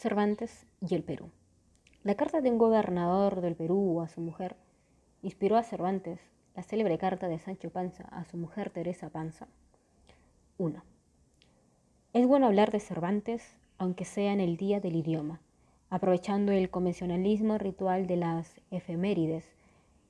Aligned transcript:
Cervantes 0.00 0.66
y 0.80 0.94
el 0.94 1.02
Perú. 1.02 1.28
La 2.04 2.14
carta 2.14 2.40
de 2.40 2.50
un 2.50 2.56
gobernador 2.56 3.42
del 3.42 3.54
Perú 3.54 4.00
a 4.00 4.08
su 4.08 4.22
mujer 4.22 4.56
inspiró 5.20 5.58
a 5.58 5.62
Cervantes 5.62 6.18
la 6.56 6.62
célebre 6.62 6.96
carta 6.96 7.28
de 7.28 7.38
Sancho 7.38 7.68
Panza 7.68 8.04
a 8.04 8.24
su 8.24 8.38
mujer 8.38 8.70
Teresa 8.70 9.10
Panza. 9.10 9.46
1. 10.56 10.82
Es 12.14 12.26
bueno 12.26 12.46
hablar 12.46 12.70
de 12.70 12.80
Cervantes, 12.80 13.58
aunque 13.76 14.06
sea 14.06 14.32
en 14.32 14.40
el 14.40 14.56
día 14.56 14.80
del 14.80 14.96
idioma, 14.96 15.42
aprovechando 15.90 16.50
el 16.50 16.70
convencionalismo 16.70 17.58
ritual 17.58 18.06
de 18.06 18.16
las 18.16 18.58
efemérides. 18.70 19.44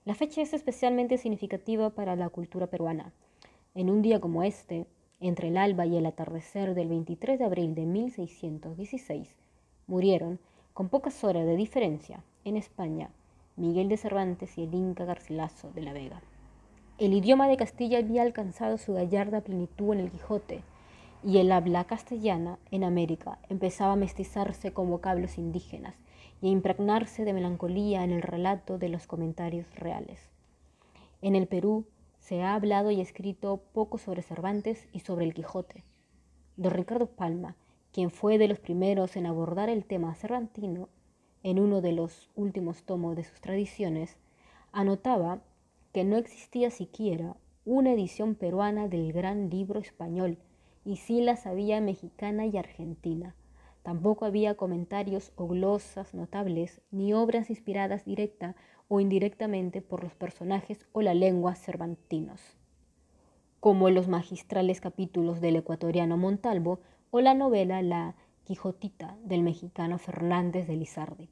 La 0.04 0.14
fecha 0.14 0.40
es 0.40 0.54
especialmente 0.54 1.18
significativa 1.18 1.90
para 1.90 2.14
la 2.14 2.28
cultura 2.28 2.68
peruana. 2.68 3.12
En 3.74 3.90
un 3.90 4.02
día 4.02 4.20
como 4.20 4.44
este, 4.44 4.86
entre 5.18 5.48
el 5.48 5.56
alba 5.56 5.84
y 5.84 5.96
el 5.96 6.06
atardecer 6.06 6.76
del 6.76 6.86
23 6.86 7.40
de 7.40 7.44
abril 7.44 7.74
de 7.74 7.86
1616, 7.86 9.36
murieron, 9.90 10.38
con 10.72 10.88
pocas 10.88 11.22
horas 11.24 11.44
de 11.44 11.56
diferencia, 11.56 12.22
en 12.44 12.56
España, 12.56 13.10
Miguel 13.56 13.88
de 13.88 13.96
Cervantes 13.96 14.56
y 14.56 14.62
el 14.62 14.72
Inca 14.72 15.04
Garcilaso 15.04 15.70
de 15.72 15.82
la 15.82 15.92
Vega. 15.92 16.22
El 16.98 17.12
idioma 17.12 17.48
de 17.48 17.56
Castilla 17.56 17.98
había 17.98 18.22
alcanzado 18.22 18.78
su 18.78 18.94
gallarda 18.94 19.40
plenitud 19.40 19.92
en 19.92 20.00
el 20.00 20.10
Quijote, 20.10 20.62
y 21.22 21.38
el 21.38 21.52
habla 21.52 21.84
castellana 21.84 22.58
en 22.70 22.84
América 22.84 23.38
empezaba 23.48 23.92
a 23.92 23.96
mestizarse 23.96 24.72
con 24.72 24.88
vocablos 24.88 25.36
indígenas 25.36 25.94
y 26.40 26.48
a 26.48 26.50
impregnarse 26.50 27.24
de 27.24 27.34
melancolía 27.34 28.04
en 28.04 28.12
el 28.12 28.22
relato 28.22 28.78
de 28.78 28.88
los 28.88 29.06
comentarios 29.06 29.66
reales. 29.74 30.30
En 31.20 31.34
el 31.34 31.46
Perú 31.46 31.84
se 32.20 32.42
ha 32.42 32.54
hablado 32.54 32.90
y 32.90 33.00
escrito 33.00 33.60
poco 33.74 33.98
sobre 33.98 34.22
Cervantes 34.22 34.88
y 34.92 35.00
sobre 35.00 35.26
el 35.26 35.34
Quijote. 35.34 35.84
Don 36.56 36.72
Ricardo 36.72 37.06
Palma, 37.06 37.56
quien 37.92 38.10
fue 38.10 38.38
de 38.38 38.48
los 38.48 38.58
primeros 38.58 39.16
en 39.16 39.26
abordar 39.26 39.68
el 39.68 39.84
tema 39.84 40.14
cervantino 40.14 40.88
en 41.42 41.58
uno 41.58 41.80
de 41.80 41.92
los 41.92 42.30
últimos 42.34 42.82
tomos 42.84 43.16
de 43.16 43.24
sus 43.24 43.40
tradiciones, 43.40 44.16
anotaba 44.72 45.42
que 45.92 46.04
no 46.04 46.16
existía 46.16 46.70
siquiera 46.70 47.36
una 47.64 47.92
edición 47.92 48.34
peruana 48.34 48.88
del 48.88 49.12
gran 49.12 49.50
libro 49.50 49.80
español, 49.80 50.38
y 50.84 50.96
sí 50.96 51.20
las 51.20 51.46
había 51.46 51.80
mexicana 51.80 52.46
y 52.46 52.56
argentina. 52.56 53.34
Tampoco 53.82 54.24
había 54.24 54.54
comentarios 54.54 55.32
o 55.36 55.46
glosas 55.46 56.14
notables, 56.14 56.80
ni 56.90 57.12
obras 57.12 57.50
inspiradas 57.50 58.04
directa 58.04 58.54
o 58.88 59.00
indirectamente 59.00 59.82
por 59.82 60.02
los 60.02 60.14
personajes 60.14 60.86
o 60.92 61.02
la 61.02 61.14
lengua 61.14 61.54
cervantinos, 61.54 62.40
como 63.60 63.88
los 63.90 64.08
magistrales 64.08 64.80
capítulos 64.80 65.40
del 65.40 65.56
ecuatoriano 65.56 66.16
Montalvo 66.16 66.80
o 67.10 67.20
la 67.20 67.34
novela 67.34 67.82
La 67.82 68.14
Quijotita 68.44 69.16
del 69.24 69.42
mexicano 69.42 69.98
Fernández 69.98 70.66
de 70.66 70.76
Lizardi. 70.76 71.28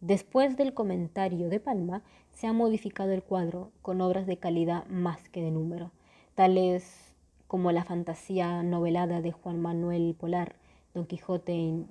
Después 0.00 0.56
del 0.56 0.74
comentario 0.74 1.48
de 1.48 1.60
Palma, 1.60 2.02
se 2.30 2.46
ha 2.46 2.52
modificado 2.52 3.12
el 3.12 3.22
cuadro 3.22 3.70
con 3.82 4.00
obras 4.00 4.26
de 4.26 4.38
calidad 4.38 4.86
más 4.86 5.28
que 5.28 5.42
de 5.42 5.50
número, 5.50 5.92
tales 6.34 7.14
como 7.46 7.70
la 7.70 7.84
fantasía 7.84 8.62
novelada 8.62 9.20
de 9.20 9.32
Juan 9.32 9.60
Manuel 9.60 10.16
Polar, 10.18 10.56
Don 10.94 11.06
Quijote 11.06 11.52
en 11.52 11.86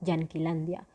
Yanquilandia, 0.00 0.86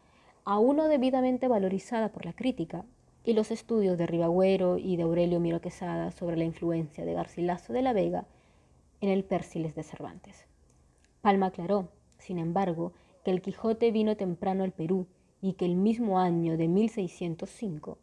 aún 0.45 0.77
no 0.77 0.87
debidamente 0.87 1.47
valorizada 1.47 2.09
por 2.09 2.25
la 2.25 2.33
crítica, 2.33 2.85
y 3.23 3.33
los 3.33 3.51
estudios 3.51 3.97
de 3.97 4.07
Ribagüero 4.07 4.77
y 4.77 4.95
de 4.95 5.03
Aurelio 5.03 5.39
Miro 5.39 5.59
Quesada 5.59 6.11
sobre 6.11 6.37
la 6.37 6.45
influencia 6.45 7.03
de 7.03 7.13
Garcilaso 7.13 7.73
de 7.73 7.81
la 7.81 7.91
Vega 7.91 8.25
en 9.01 9.09
el 9.09 9.25
Pérsiles 9.25 9.75
de 9.75 9.83
Cervantes. 9.83 10.46
Palma 11.21 11.47
aclaró, 11.47 11.89
sin 12.17 12.39
embargo, 12.39 12.93
que 13.23 13.31
el 13.31 13.41
Quijote 13.41 13.91
vino 13.91 14.15
temprano 14.15 14.63
al 14.63 14.71
Perú 14.71 15.07
y 15.41 15.53
que 15.53 15.65
el 15.65 15.75
mismo 15.75 16.19
año 16.19 16.57
de 16.57 16.67
1605, 16.67 17.97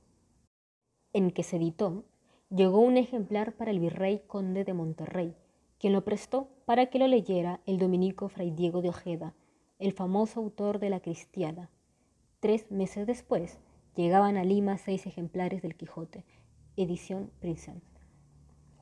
en 1.12 1.30
que 1.30 1.42
se 1.42 1.56
editó, 1.56 2.04
llegó 2.50 2.80
un 2.80 2.96
ejemplar 2.96 3.52
para 3.54 3.70
el 3.70 3.80
virrey 3.80 4.22
conde 4.26 4.64
de 4.64 4.74
Monterrey, 4.74 5.34
quien 5.78 5.92
lo 5.92 6.04
prestó 6.04 6.48
para 6.64 6.86
que 6.86 6.98
lo 6.98 7.06
leyera 7.06 7.60
el 7.66 7.78
dominico 7.78 8.28
Fray 8.28 8.50
Diego 8.50 8.82
de 8.82 8.90
Ojeda, 8.90 9.34
el 9.78 9.92
famoso 9.92 10.40
autor 10.40 10.78
de 10.78 10.90
la 10.90 11.00
Cristiada. 11.00 11.70
Tres 12.40 12.70
meses 12.70 13.06
después 13.06 13.58
llegaban 13.96 14.36
a 14.36 14.44
Lima 14.44 14.78
seis 14.78 15.06
ejemplares 15.06 15.62
del 15.62 15.74
Quijote, 15.74 16.24
edición 16.76 17.30
Princeton, 17.40 17.82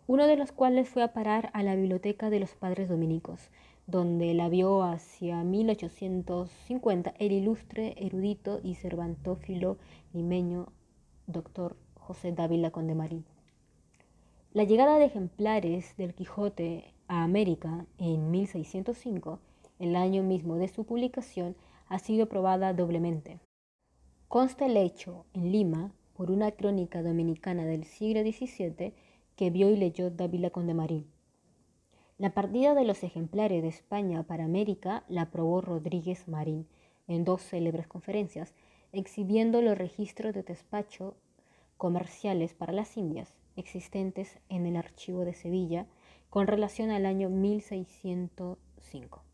uno 0.06 0.26
de 0.26 0.36
los 0.36 0.52
cuales 0.52 0.88
fue 0.88 1.02
a 1.02 1.12
parar 1.12 1.50
a 1.54 1.62
la 1.62 1.74
biblioteca 1.74 2.28
de 2.28 2.40
los 2.40 2.54
padres 2.54 2.88
dominicos, 2.88 3.50
donde 3.92 4.32
la 4.32 4.48
vio 4.48 4.82
hacia 4.82 5.44
1850 5.44 7.12
el 7.18 7.30
ilustre 7.30 7.94
erudito 7.98 8.58
y 8.64 8.74
cervantófilo 8.74 9.76
limeño 10.14 10.72
doctor 11.26 11.76
José 11.96 12.32
Dávila 12.32 12.70
Condemarín. 12.70 13.26
La 14.54 14.64
llegada 14.64 14.98
de 14.98 15.04
ejemplares 15.04 15.94
del 15.98 16.14
Quijote 16.14 16.94
a 17.06 17.22
América 17.22 17.84
en 17.98 18.30
1605, 18.30 19.40
el 19.78 19.94
año 19.94 20.22
mismo 20.22 20.56
de 20.56 20.68
su 20.68 20.84
publicación, 20.84 21.54
ha 21.86 21.98
sido 21.98 22.30
probada 22.30 22.72
doblemente. 22.72 23.40
Consta 24.26 24.64
el 24.64 24.78
hecho 24.78 25.26
en 25.34 25.52
Lima 25.52 25.92
por 26.14 26.30
una 26.30 26.52
crónica 26.52 27.02
dominicana 27.02 27.66
del 27.66 27.84
siglo 27.84 28.22
XVII 28.22 28.94
que 29.36 29.50
vio 29.50 29.68
y 29.68 29.76
leyó 29.76 30.08
Dávila 30.08 30.48
Condemarín. 30.48 31.11
La 32.22 32.30
partida 32.30 32.76
de 32.76 32.84
los 32.84 33.02
ejemplares 33.02 33.62
de 33.62 33.68
España 33.68 34.22
para 34.22 34.44
América 34.44 35.02
la 35.08 35.22
aprobó 35.22 35.60
Rodríguez 35.60 36.28
Marín 36.28 36.68
en 37.08 37.24
dos 37.24 37.42
célebres 37.42 37.88
conferencias, 37.88 38.54
exhibiendo 38.92 39.60
los 39.60 39.76
registros 39.76 40.32
de 40.32 40.44
despacho 40.44 41.16
comerciales 41.76 42.54
para 42.54 42.72
las 42.72 42.96
Indias 42.96 43.34
existentes 43.56 44.38
en 44.48 44.66
el 44.66 44.76
archivo 44.76 45.24
de 45.24 45.34
Sevilla 45.34 45.88
con 46.30 46.46
relación 46.46 46.92
al 46.92 47.06
año 47.06 47.28
1605. 47.28 49.24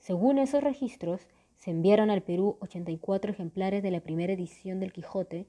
Según 0.00 0.38
esos 0.38 0.64
registros, 0.64 1.28
se 1.58 1.70
enviaron 1.70 2.10
al 2.10 2.22
Perú 2.22 2.56
84 2.58 3.30
ejemplares 3.30 3.84
de 3.84 3.92
la 3.92 4.00
primera 4.00 4.32
edición 4.32 4.80
del 4.80 4.92
Quijote 4.92 5.46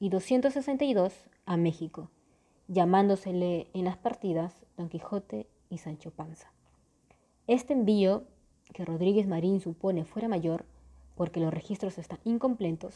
y 0.00 0.08
262 0.08 1.14
a 1.46 1.56
México, 1.56 2.10
llamándosele 2.68 3.68
en 3.72 3.84
las 3.84 3.96
partidas 3.96 4.54
Don 4.76 4.88
Quijote 4.88 5.46
y 5.70 5.78
Sancho 5.78 6.10
Panza. 6.10 6.52
Este 7.46 7.72
envío, 7.72 8.24
que 8.72 8.84
Rodríguez 8.84 9.26
Marín 9.26 9.60
supone 9.60 10.04
fuera 10.04 10.28
mayor, 10.28 10.64
porque 11.16 11.40
los 11.40 11.52
registros 11.52 11.98
están 11.98 12.20
incompletos, 12.24 12.94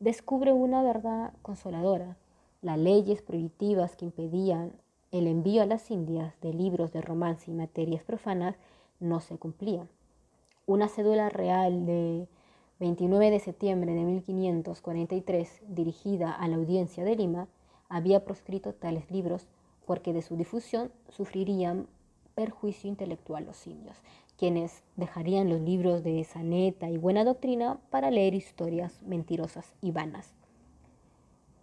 descubre 0.00 0.52
una 0.52 0.82
verdad 0.82 1.32
consoladora 1.42 2.16
las 2.60 2.78
leyes 2.78 3.22
prohibitivas 3.22 3.94
que 3.94 4.04
impedían 4.04 4.72
el 5.12 5.26
envío 5.26 5.62
a 5.62 5.66
las 5.66 5.90
Indias 5.90 6.34
de 6.40 6.52
libros 6.52 6.92
de 6.92 7.00
romance 7.00 7.50
y 7.50 7.54
materias 7.54 8.02
profanas 8.02 8.56
no 9.00 9.20
se 9.20 9.36
cumplían. 9.38 9.88
Una 10.66 10.88
cédula 10.88 11.28
real 11.28 11.86
de 11.86 12.26
29 12.80 13.30
de 13.30 13.38
septiembre 13.38 13.94
de 13.94 14.02
1543, 14.02 15.62
dirigida 15.68 16.32
a 16.32 16.48
la 16.48 16.56
audiencia 16.56 17.04
de 17.04 17.16
Lima, 17.16 17.48
había 17.88 18.24
proscrito 18.24 18.74
tales 18.74 19.10
libros 19.10 19.48
porque 19.86 20.12
de 20.12 20.22
su 20.22 20.36
difusión 20.36 20.92
sufrirían 21.08 21.86
perjuicio 22.34 22.88
intelectual 22.88 23.46
los 23.46 23.66
indios, 23.66 23.96
quienes 24.36 24.82
dejarían 24.96 25.48
los 25.48 25.60
libros 25.60 26.04
de 26.04 26.22
saneta 26.24 26.88
y 26.88 26.96
buena 26.96 27.24
doctrina 27.24 27.80
para 27.90 28.10
leer 28.10 28.34
historias 28.34 29.02
mentirosas 29.02 29.74
y 29.82 29.90
vanas. 29.90 30.34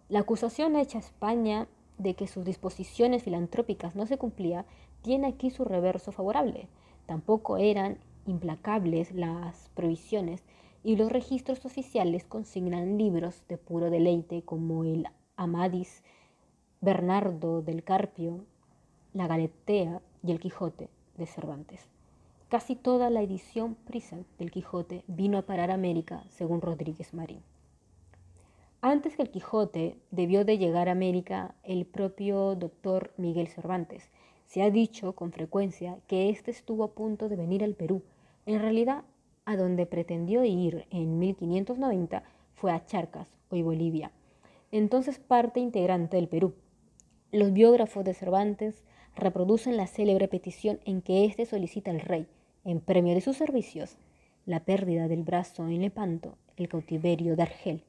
La 0.08 0.20
acusación 0.20 0.76
hecha 0.76 0.98
a 0.98 1.00
España 1.00 1.66
de 1.98 2.14
que 2.14 2.26
sus 2.26 2.44
disposiciones 2.44 3.22
filantrópicas 3.22 3.96
no 3.96 4.06
se 4.06 4.18
cumplían 4.18 4.66
tiene 5.02 5.28
aquí 5.28 5.50
su 5.50 5.64
reverso 5.64 6.12
favorable. 6.12 6.68
Tampoco 7.06 7.56
eran 7.56 7.98
implacables 8.26 9.12
las 9.12 9.70
provisiones 9.74 10.42
y 10.84 10.96
los 10.96 11.10
registros 11.10 11.64
oficiales 11.64 12.24
consignan 12.24 12.98
libros 12.98 13.42
de 13.48 13.56
puro 13.56 13.90
deleite 13.90 14.42
como 14.42 14.84
el 14.84 15.06
Amadis, 15.36 16.04
Bernardo 16.86 17.62
del 17.62 17.82
Carpio, 17.82 18.44
la 19.12 19.26
Galetea 19.26 20.00
y 20.22 20.30
el 20.30 20.38
Quijote 20.38 20.88
de 21.16 21.26
Cervantes. 21.26 21.88
Casi 22.48 22.76
toda 22.76 23.10
la 23.10 23.22
edición 23.22 23.74
prisa 23.74 24.18
del 24.38 24.52
Quijote 24.52 25.02
vino 25.08 25.36
a 25.36 25.42
parar 25.42 25.72
a 25.72 25.74
América, 25.74 26.22
según 26.28 26.60
Rodríguez 26.60 27.12
Marín. 27.12 27.40
Antes 28.82 29.16
que 29.16 29.22
el 29.22 29.30
Quijote 29.30 29.98
debió 30.12 30.44
de 30.44 30.58
llegar 30.58 30.88
a 30.88 30.92
América 30.92 31.56
el 31.64 31.86
propio 31.86 32.54
doctor 32.54 33.12
Miguel 33.16 33.48
Cervantes. 33.48 34.08
Se 34.44 34.62
ha 34.62 34.70
dicho 34.70 35.12
con 35.14 35.32
frecuencia 35.32 35.98
que 36.06 36.30
éste 36.30 36.52
estuvo 36.52 36.84
a 36.84 36.92
punto 36.92 37.28
de 37.28 37.34
venir 37.34 37.64
al 37.64 37.74
Perú. 37.74 38.04
En 38.46 38.60
realidad, 38.60 39.02
a 39.44 39.56
donde 39.56 39.86
pretendió 39.86 40.44
ir 40.44 40.86
en 40.90 41.18
1590 41.18 42.22
fue 42.54 42.70
a 42.70 42.86
Charcas, 42.86 43.34
hoy 43.50 43.62
Bolivia, 43.62 44.12
entonces 44.70 45.18
parte 45.18 45.58
integrante 45.58 46.16
del 46.16 46.28
Perú. 46.28 46.54
Los 47.36 47.52
biógrafos 47.52 48.02
de 48.02 48.14
Cervantes 48.14 48.82
reproducen 49.14 49.76
la 49.76 49.86
célebre 49.86 50.26
petición 50.26 50.80
en 50.86 51.02
que 51.02 51.26
éste 51.26 51.44
solicita 51.44 51.90
al 51.90 52.00
rey, 52.00 52.26
en 52.64 52.80
premio 52.80 53.14
de 53.14 53.20
sus 53.20 53.36
servicios, 53.36 53.98
la 54.46 54.60
pérdida 54.60 55.06
del 55.06 55.22
brazo 55.22 55.68
en 55.68 55.82
Lepanto, 55.82 56.38
el 56.56 56.70
cautiverio 56.70 57.36
de 57.36 57.42
Argel. 57.42 57.82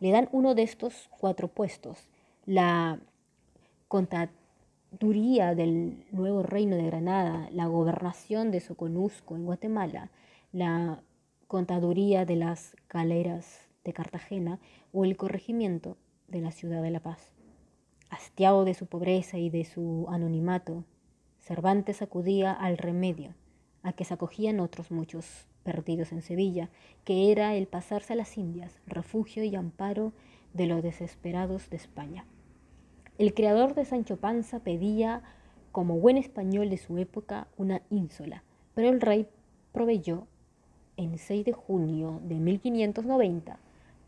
Le 0.00 0.10
dan 0.10 0.28
uno 0.32 0.54
de 0.54 0.64
estos 0.64 1.08
cuatro 1.18 1.48
puestos, 1.48 2.08
la 2.44 3.00
contaduría 3.88 5.54
del 5.54 6.04
nuevo 6.12 6.42
reino 6.42 6.76
de 6.76 6.84
Granada, 6.84 7.48
la 7.52 7.68
gobernación 7.68 8.50
de 8.50 8.60
Soconusco 8.60 9.34
en 9.34 9.46
Guatemala, 9.46 10.10
la 10.52 11.00
contaduría 11.46 12.26
de 12.26 12.36
las 12.36 12.76
galeras 12.90 13.60
de 13.82 13.94
Cartagena 13.94 14.58
o 14.92 15.06
el 15.06 15.16
corregimiento 15.16 15.96
de 16.28 16.42
la 16.42 16.52
ciudad 16.52 16.82
de 16.82 16.90
La 16.90 17.00
Paz. 17.00 17.39
Hastiado 18.10 18.64
de 18.64 18.74
su 18.74 18.86
pobreza 18.86 19.38
y 19.38 19.50
de 19.50 19.64
su 19.64 20.06
anonimato, 20.10 20.84
Cervantes 21.38 22.02
acudía 22.02 22.52
al 22.52 22.76
remedio 22.76 23.34
a 23.82 23.92
que 23.92 24.04
se 24.04 24.14
acogían 24.14 24.60
otros 24.60 24.90
muchos 24.90 25.46
perdidos 25.62 26.10
en 26.10 26.20
Sevilla, 26.20 26.70
que 27.04 27.30
era 27.30 27.54
el 27.54 27.68
pasarse 27.68 28.12
a 28.12 28.16
las 28.16 28.36
Indias, 28.36 28.80
refugio 28.86 29.44
y 29.44 29.54
amparo 29.54 30.12
de 30.52 30.66
los 30.66 30.82
desesperados 30.82 31.70
de 31.70 31.76
España. 31.76 32.24
El 33.16 33.32
creador 33.32 33.74
de 33.74 33.84
Sancho 33.84 34.16
Panza 34.16 34.58
pedía, 34.58 35.22
como 35.70 36.00
buen 36.00 36.16
español 36.16 36.68
de 36.68 36.78
su 36.78 36.98
época, 36.98 37.46
una 37.56 37.80
ínsola, 37.90 38.42
pero 38.74 38.88
el 38.88 39.00
rey 39.00 39.28
proveyó 39.72 40.26
en 40.96 41.16
6 41.16 41.44
de 41.44 41.52
junio 41.52 42.20
de 42.24 42.36
1590, 42.36 43.58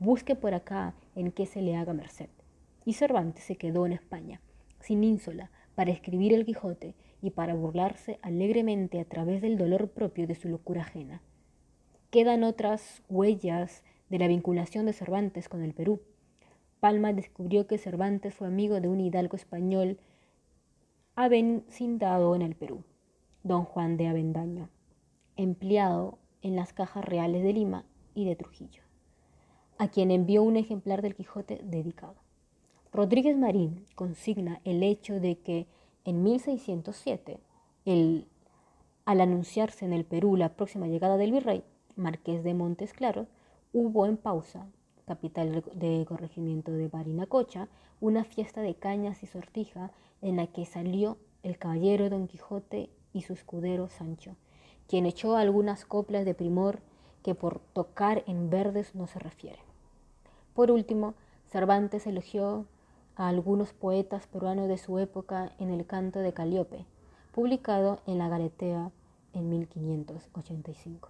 busque 0.01 0.35
por 0.35 0.55
acá 0.55 0.95
en 1.15 1.31
que 1.31 1.47
se 1.47 1.63
le 1.63 1.77
haga 1.77 1.93
merced. 1.93 2.29
Y 2.85 2.95
Cervantes 2.95 3.45
se 3.45 3.57
quedó 3.57 3.87
en 3.87 3.93
España, 3.93 4.41
sin 4.81 5.05
ínsola, 5.05 5.51
para 5.75 5.91
escribir 5.91 6.33
el 6.33 6.45
Quijote 6.45 6.95
y 7.23 7.31
para 7.31 7.55
burlarse 7.55 8.19
alegremente 8.23 9.01
a 9.01 9.05
través 9.05 9.41
del 9.41 9.57
dolor 9.57 9.91
propio 9.91 10.27
de 10.27 10.35
su 10.35 10.49
locura 10.49 10.83
ajena. 10.83 11.23
Quedan 12.11 12.45
otras 12.45 13.03
huellas 13.09 13.85
de 14.11 14.19
la 14.19 14.29
vinculación 14.29 14.85
de 14.85 14.93
Cervantes 14.93 15.49
con 15.49 15.63
el 15.63 15.73
Perú. 15.73 16.03
Palma 16.81 17.13
descubrió 17.13 17.67
que 17.67 17.79
Cervantes 17.79 18.35
fue 18.35 18.49
amigo 18.49 18.81
de 18.81 18.89
un 18.89 19.01
hidalgo 19.01 19.37
español 19.37 19.99
avecindado 21.15 22.35
en 22.35 22.43
el 22.43 22.57
Perú, 22.57 22.85
don 23.43 23.65
Juan 23.65 23.97
de 23.97 24.09
Avendaño, 24.09 24.69
empleado 25.37 26.19
en 26.43 26.57
las 26.57 26.73
cajas 26.73 27.05
reales 27.05 27.43
de 27.43 27.53
Lima 27.53 27.87
y 28.15 28.25
de 28.25 28.37
Trujillo, 28.37 28.83
a 29.79 29.89
quien 29.89 30.11
envió 30.11 30.43
un 30.43 30.57
ejemplar 30.57 31.03
del 31.03 31.15
Quijote 31.15 31.61
dedicado. 31.63 32.22
Rodríguez 32.93 33.39
Marín 33.39 33.87
consigna 33.95 34.61
el 34.65 34.83
hecho 34.83 35.19
de 35.19 35.39
que 35.39 35.67
en 36.05 36.23
1607, 36.23 37.41
al 37.87 39.21
anunciarse 39.21 39.87
en 39.87 39.95
el 39.95 40.05
Perú 40.05 40.37
la 40.37 40.51
próxima 40.51 40.87
llegada 40.87 41.17
del 41.17 41.33
virrey, 41.33 41.65
marqués 41.97 42.45
de 42.45 42.53
Montes 42.53 42.93
Claros, 42.93 43.29
hubo 43.73 44.05
en 44.05 44.19
Pausa, 44.19 44.67
capital 45.07 45.65
de 45.75 46.05
corregimiento 46.07 46.71
de 46.71 46.89
Barinacocha, 46.89 47.69
una 48.03 48.25
fiesta 48.25 48.61
de 48.61 48.75
cañas 48.75 49.23
y 49.23 49.27
sortija 49.27 49.91
en 50.21 50.37
la 50.37 50.47
que 50.49 50.67
salió 50.67 51.17
el 51.43 51.57
caballero 51.57 52.11
Don 52.11 52.29
Quijote 52.29 52.91
y 53.15 53.23
su 53.23 53.33
escudero 53.33 53.89
Sancho, 53.89 54.37
quien 54.87 55.07
echó 55.07 55.37
algunas 55.37 55.87
coplas 55.87 56.27
de 56.27 56.35
primor 56.35 56.81
que 57.23 57.35
por 57.35 57.61
tocar 57.73 58.23
en 58.27 58.51
verdes 58.51 58.95
no 58.95 59.07
se 59.07 59.19
refiere. 59.19 59.61
Por 60.53 60.71
último, 60.71 61.15
Cervantes 61.49 62.07
elogió 62.07 62.67
a 63.17 63.29
algunos 63.29 63.73
poetas 63.73 64.27
peruanos 64.27 64.69
de 64.69 64.79
su 64.79 64.99
época 64.99 65.53
en 65.59 65.71
el 65.71 65.87
canto 65.87 66.21
de 66.21 66.33
Caliope, 66.33 66.87
publicado 67.33 68.01
en 68.07 68.19
la 68.19 68.29
Galetea 68.29 68.91
en 69.33 69.49
1585. 69.49 71.09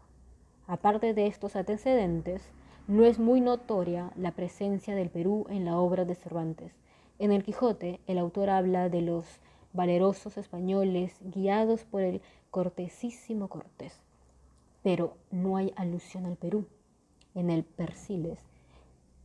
Aparte 0.67 1.15
de 1.15 1.27
estos 1.27 1.57
antecedentes, 1.57 2.43
no 2.89 3.05
es 3.05 3.19
muy 3.19 3.41
notoria 3.41 4.13
la 4.17 4.33
presencia 4.33 4.95
del 4.95 5.11
Perú 5.11 5.47
en 5.49 5.65
la 5.65 5.79
obra 5.79 6.05
de 6.05 6.15
Cervantes. 6.15 6.73
En 7.19 7.33
el 7.33 7.45
Quijote, 7.45 8.01
el 8.07 8.19
autor 8.19 8.51
habla 8.51 8.89
de 8.89 9.03
los 9.03 9.25
valerosos 9.73 10.37
españoles 10.37 11.17
guiados 11.23 11.85
por 11.85 12.03
el 12.03 12.21
cortesísimo 12.51 13.49
Cortés, 13.49 14.01
pero 14.83 15.17
no 15.31 15.57
hay 15.57 15.73
alusión 15.77 16.27
al 16.27 16.37
Perú. 16.37 16.67
En 17.35 17.49
el 17.49 17.65
Persiles, 17.65 18.39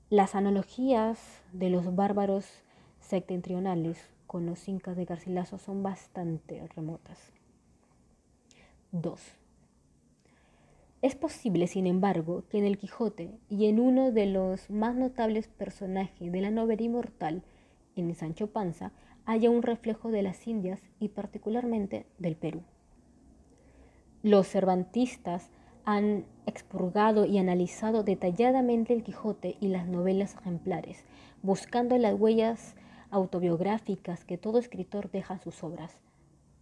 las 0.09 0.35
analogías 0.35 1.19
de 1.51 1.69
los 1.69 1.95
bárbaros 1.95 2.45
septentrionales 3.07 3.97
con 4.27 4.45
los 4.45 4.67
incas 4.67 4.97
de 4.97 5.05
Garcilaso 5.05 5.57
son 5.57 5.81
bastante 5.81 6.67
remotas. 6.75 7.31
2. 8.91 9.19
Es 11.01 11.15
posible, 11.15 11.67
sin 11.67 11.87
embargo, 11.87 12.43
que 12.49 12.57
en 12.57 12.65
el 12.65 12.77
Quijote 12.77 13.31
y 13.49 13.67
en 13.67 13.79
uno 13.79 14.11
de 14.11 14.25
los 14.25 14.69
más 14.69 14.95
notables 14.95 15.47
personajes 15.47 16.31
de 16.31 16.41
la 16.41 16.51
novela 16.51 16.81
inmortal, 16.81 17.43
en 17.95 18.13
Sancho 18.15 18.47
Panza, 18.47 18.91
haya 19.25 19.49
un 19.49 19.61
reflejo 19.61 20.11
de 20.11 20.23
las 20.23 20.47
Indias 20.47 20.81
y 20.99 21.09
particularmente 21.09 22.05
del 22.17 22.35
Perú. 22.35 22.61
Los 24.23 24.47
cervantistas 24.47 25.49
han 25.85 26.25
expurgado 26.45 27.25
y 27.25 27.37
analizado 27.37 28.03
detalladamente 28.03 28.93
el 28.93 29.03
Quijote 29.03 29.55
y 29.61 29.67
las 29.69 29.87
novelas 29.87 30.35
ejemplares, 30.35 31.05
buscando 31.43 31.97
las 31.97 32.19
huellas 32.19 32.75
autobiográficas 33.11 34.23
que 34.23 34.37
todo 34.37 34.59
escritor 34.59 35.09
deja 35.11 35.35
en 35.35 35.41
sus 35.41 35.63
obras. 35.63 35.97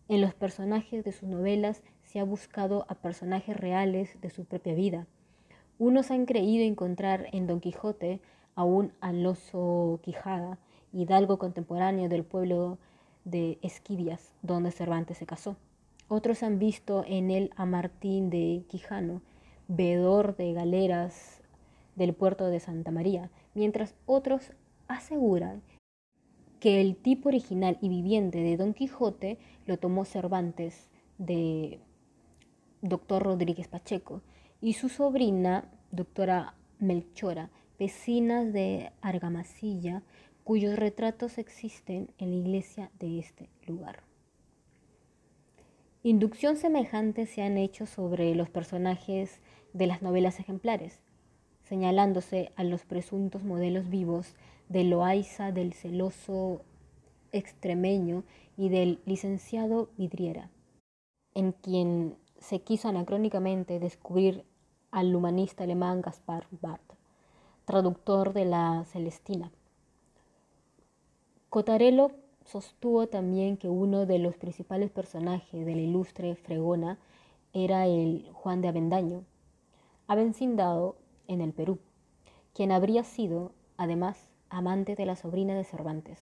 En 0.07 0.21
los 0.21 0.33
personajes 0.33 1.03
de 1.03 1.11
sus 1.11 1.27
novelas 1.27 1.81
se 2.03 2.19
ha 2.19 2.23
buscado 2.23 2.85
a 2.89 2.95
personajes 2.95 3.57
reales 3.57 4.21
de 4.21 4.29
su 4.29 4.45
propia 4.45 4.75
vida. 4.75 5.07
Unos 5.79 6.11
han 6.11 6.25
creído 6.25 6.63
encontrar 6.63 7.27
en 7.31 7.47
Don 7.47 7.59
Quijote 7.59 8.21
a 8.55 8.63
un 8.63 8.93
Alonso 9.01 9.99
Quijada, 10.03 10.57
hidalgo 10.93 11.37
contemporáneo 11.37 12.07
del 12.07 12.23
pueblo 12.23 12.77
de 13.25 13.57
Esquivias, 13.61 14.33
donde 14.41 14.71
Cervantes 14.71 15.17
se 15.17 15.25
casó. 15.25 15.57
Otros 16.07 16.43
han 16.43 16.59
visto 16.59 17.03
en 17.07 17.31
él 17.31 17.51
a 17.55 17.65
Martín 17.65 18.29
de 18.29 18.63
Quijano, 18.69 19.21
veedor 19.67 20.35
de 20.37 20.53
galeras 20.53 21.41
del 21.95 22.13
puerto 22.13 22.45
de 22.47 22.59
Santa 22.59 22.91
María, 22.91 23.31
mientras 23.55 23.95
otros 24.05 24.51
aseguran 24.87 25.63
que 26.65 26.81
el 26.81 26.95
tipo 26.95 27.29
original 27.29 27.77
y 27.79 27.89
viviente 27.89 28.39
de 28.39 28.57
Don 28.57 28.73
Quijote 28.73 29.37
lo 29.67 29.77
tomó 29.77 30.03
Cervantes 30.03 30.89
de 31.19 31.79
Doctor 32.81 33.21
Rodríguez 33.21 33.67
Pacheco 33.67 34.23
y 34.61 34.73
su 34.73 34.89
sobrina, 34.89 35.69
doctora 35.91 36.55
Melchora, 36.79 37.51
vecinas 37.77 38.51
de 38.51 38.91
Argamasilla, 39.01 40.01
cuyos 40.43 40.75
retratos 40.75 41.37
existen 41.37 42.09
en 42.17 42.31
la 42.31 42.37
iglesia 42.37 42.89
de 42.97 43.19
este 43.19 43.47
lugar. 43.67 44.01
Inducción 46.01 46.57
semejante 46.57 47.27
se 47.27 47.43
han 47.43 47.59
hecho 47.59 47.85
sobre 47.85 48.33
los 48.33 48.49
personajes 48.49 49.39
de 49.73 49.85
las 49.85 50.01
novelas 50.01 50.39
ejemplares, 50.39 50.99
señalándose 51.61 52.51
a 52.55 52.63
los 52.63 52.85
presuntos 52.85 53.43
modelos 53.43 53.87
vivos 53.87 54.33
de 54.69 54.83
Loaiza, 54.83 55.51
del 55.51 55.73
celoso 55.73 56.61
extremeño 57.31 58.23
y 58.57 58.69
del 58.69 59.01
licenciado 59.05 59.89
Vidriera, 59.97 60.49
en 61.33 61.51
quien 61.51 62.17
se 62.39 62.61
quiso 62.61 62.87
anacrónicamente 62.87 63.79
descubrir 63.79 64.45
al 64.91 65.15
humanista 65.15 65.63
alemán 65.65 66.01
Gaspar 66.01 66.47
Barth, 66.61 66.93
traductor 67.65 68.33
de 68.33 68.45
la 68.45 68.85
Celestina. 68.85 69.51
Cotarello 71.49 72.11
sostuvo 72.45 73.07
también 73.07 73.57
que 73.57 73.69
uno 73.69 74.05
de 74.05 74.19
los 74.19 74.37
principales 74.37 74.91
personajes 74.91 75.65
de 75.65 75.75
la 75.75 75.81
ilustre 75.81 76.35
fregona 76.35 76.99
era 77.53 77.87
el 77.87 78.29
Juan 78.33 78.61
de 78.61 78.67
Avendaño, 78.67 79.23
avecindado 80.07 80.95
en 81.27 81.41
el 81.41 81.53
Perú, 81.53 81.79
quien 82.53 82.71
habría 82.71 83.03
sido, 83.03 83.51
además, 83.77 84.29
amante 84.49 84.95
de 84.95 85.05
la 85.05 85.15
sobrina 85.15 85.55
de 85.55 85.63
Cervantes, 85.63 86.19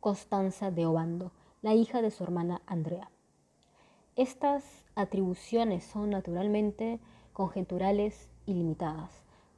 Constanza 0.00 0.70
de 0.70 0.86
Obando, 0.86 1.32
la 1.62 1.74
hija 1.74 2.02
de 2.02 2.10
su 2.10 2.24
hermana 2.24 2.62
Andrea. 2.66 3.10
Estas 4.14 4.64
atribuciones 4.94 5.84
son 5.84 6.10
naturalmente 6.10 7.00
conjeturales 7.32 8.30
y 8.46 8.54
limitadas. 8.54 9.10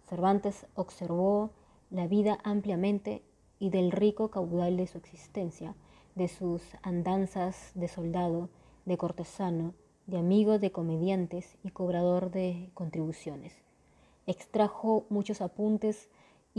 Cervantes 0.08 0.66
observó 0.74 1.50
la 1.90 2.06
vida 2.06 2.38
ampliamente 2.42 3.22
y 3.58 3.70
del 3.70 3.92
rico 3.92 4.30
caudal 4.30 4.76
de 4.76 4.86
su 4.86 4.98
existencia, 4.98 5.74
de 6.14 6.28
sus 6.28 6.62
andanzas 6.82 7.72
de 7.74 7.88
soldado, 7.88 8.48
de 8.84 8.96
cortesano, 8.96 9.74
de 10.06 10.18
amigo 10.18 10.58
de 10.58 10.72
comediantes 10.72 11.56
y 11.62 11.70
cobrador 11.70 12.30
de 12.30 12.70
contribuciones. 12.74 13.54
Extrajo 14.26 15.06
muchos 15.08 15.40
apuntes 15.40 16.08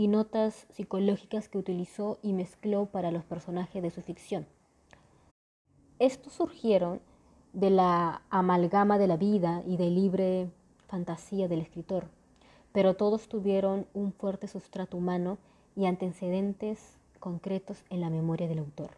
y 0.00 0.08
notas 0.08 0.66
psicológicas 0.70 1.50
que 1.50 1.58
utilizó 1.58 2.18
y 2.22 2.32
mezcló 2.32 2.86
para 2.86 3.10
los 3.10 3.22
personajes 3.22 3.82
de 3.82 3.90
su 3.90 4.00
ficción. 4.00 4.46
Estos 5.98 6.32
surgieron 6.32 7.02
de 7.52 7.68
la 7.68 8.22
amalgama 8.30 8.96
de 8.96 9.06
la 9.06 9.18
vida 9.18 9.62
y 9.66 9.76
del 9.76 9.94
libre 9.94 10.48
fantasía 10.88 11.48
del 11.48 11.60
escritor, 11.60 12.06
pero 12.72 12.96
todos 12.96 13.28
tuvieron 13.28 13.86
un 13.92 14.14
fuerte 14.14 14.48
sustrato 14.48 14.96
humano 14.96 15.36
y 15.76 15.84
antecedentes 15.84 16.96
concretos 17.18 17.84
en 17.90 18.00
la 18.00 18.08
memoria 18.08 18.48
del 18.48 18.60
autor. 18.60 18.92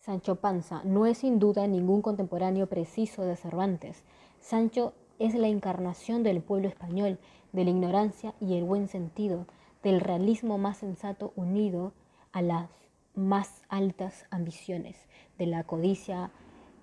Sancho 0.00 0.34
Panza 0.34 0.82
no 0.82 1.06
es 1.06 1.18
sin 1.18 1.38
duda 1.38 1.68
ningún 1.68 2.02
contemporáneo 2.02 2.66
preciso 2.66 3.22
de 3.22 3.36
Cervantes. 3.36 4.02
Sancho 4.40 4.94
es 5.20 5.36
la 5.36 5.46
encarnación 5.46 6.24
del 6.24 6.40
pueblo 6.40 6.66
español, 6.66 7.20
de 7.52 7.62
la 7.62 7.70
ignorancia 7.70 8.34
y 8.40 8.56
el 8.56 8.64
buen 8.64 8.88
sentido, 8.88 9.46
del 9.88 10.02
realismo 10.02 10.58
más 10.58 10.76
sensato 10.76 11.32
unido 11.34 11.94
a 12.32 12.42
las 12.42 12.68
más 13.14 13.62
altas 13.70 14.26
ambiciones, 14.28 14.98
de 15.38 15.46
la 15.46 15.64
codicia 15.64 16.30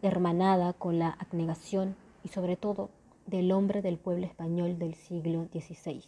hermanada 0.01 0.73
con 0.73 0.97
la 0.97 1.09
abnegación 1.09 1.95
y 2.23 2.29
sobre 2.29 2.57
todo 2.57 2.89
del 3.27 3.51
hombre 3.51 3.83
del 3.83 3.99
pueblo 3.99 4.25
español 4.25 4.79
del 4.79 4.95
siglo 4.95 5.47
XVI. 5.51 6.03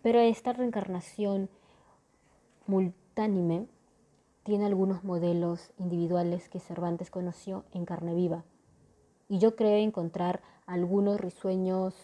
Pero 0.00 0.20
esta 0.20 0.54
reencarnación 0.54 1.50
multánime 2.66 3.66
tiene 4.44 4.64
algunos 4.64 5.04
modelos 5.04 5.70
individuales 5.78 6.48
que 6.48 6.60
Cervantes 6.60 7.10
conoció 7.10 7.66
en 7.72 7.84
carne 7.84 8.14
viva, 8.14 8.42
y 9.28 9.36
yo 9.36 9.54
creo 9.54 9.76
encontrar 9.76 10.40
algunos 10.64 11.20
risueños 11.20 11.94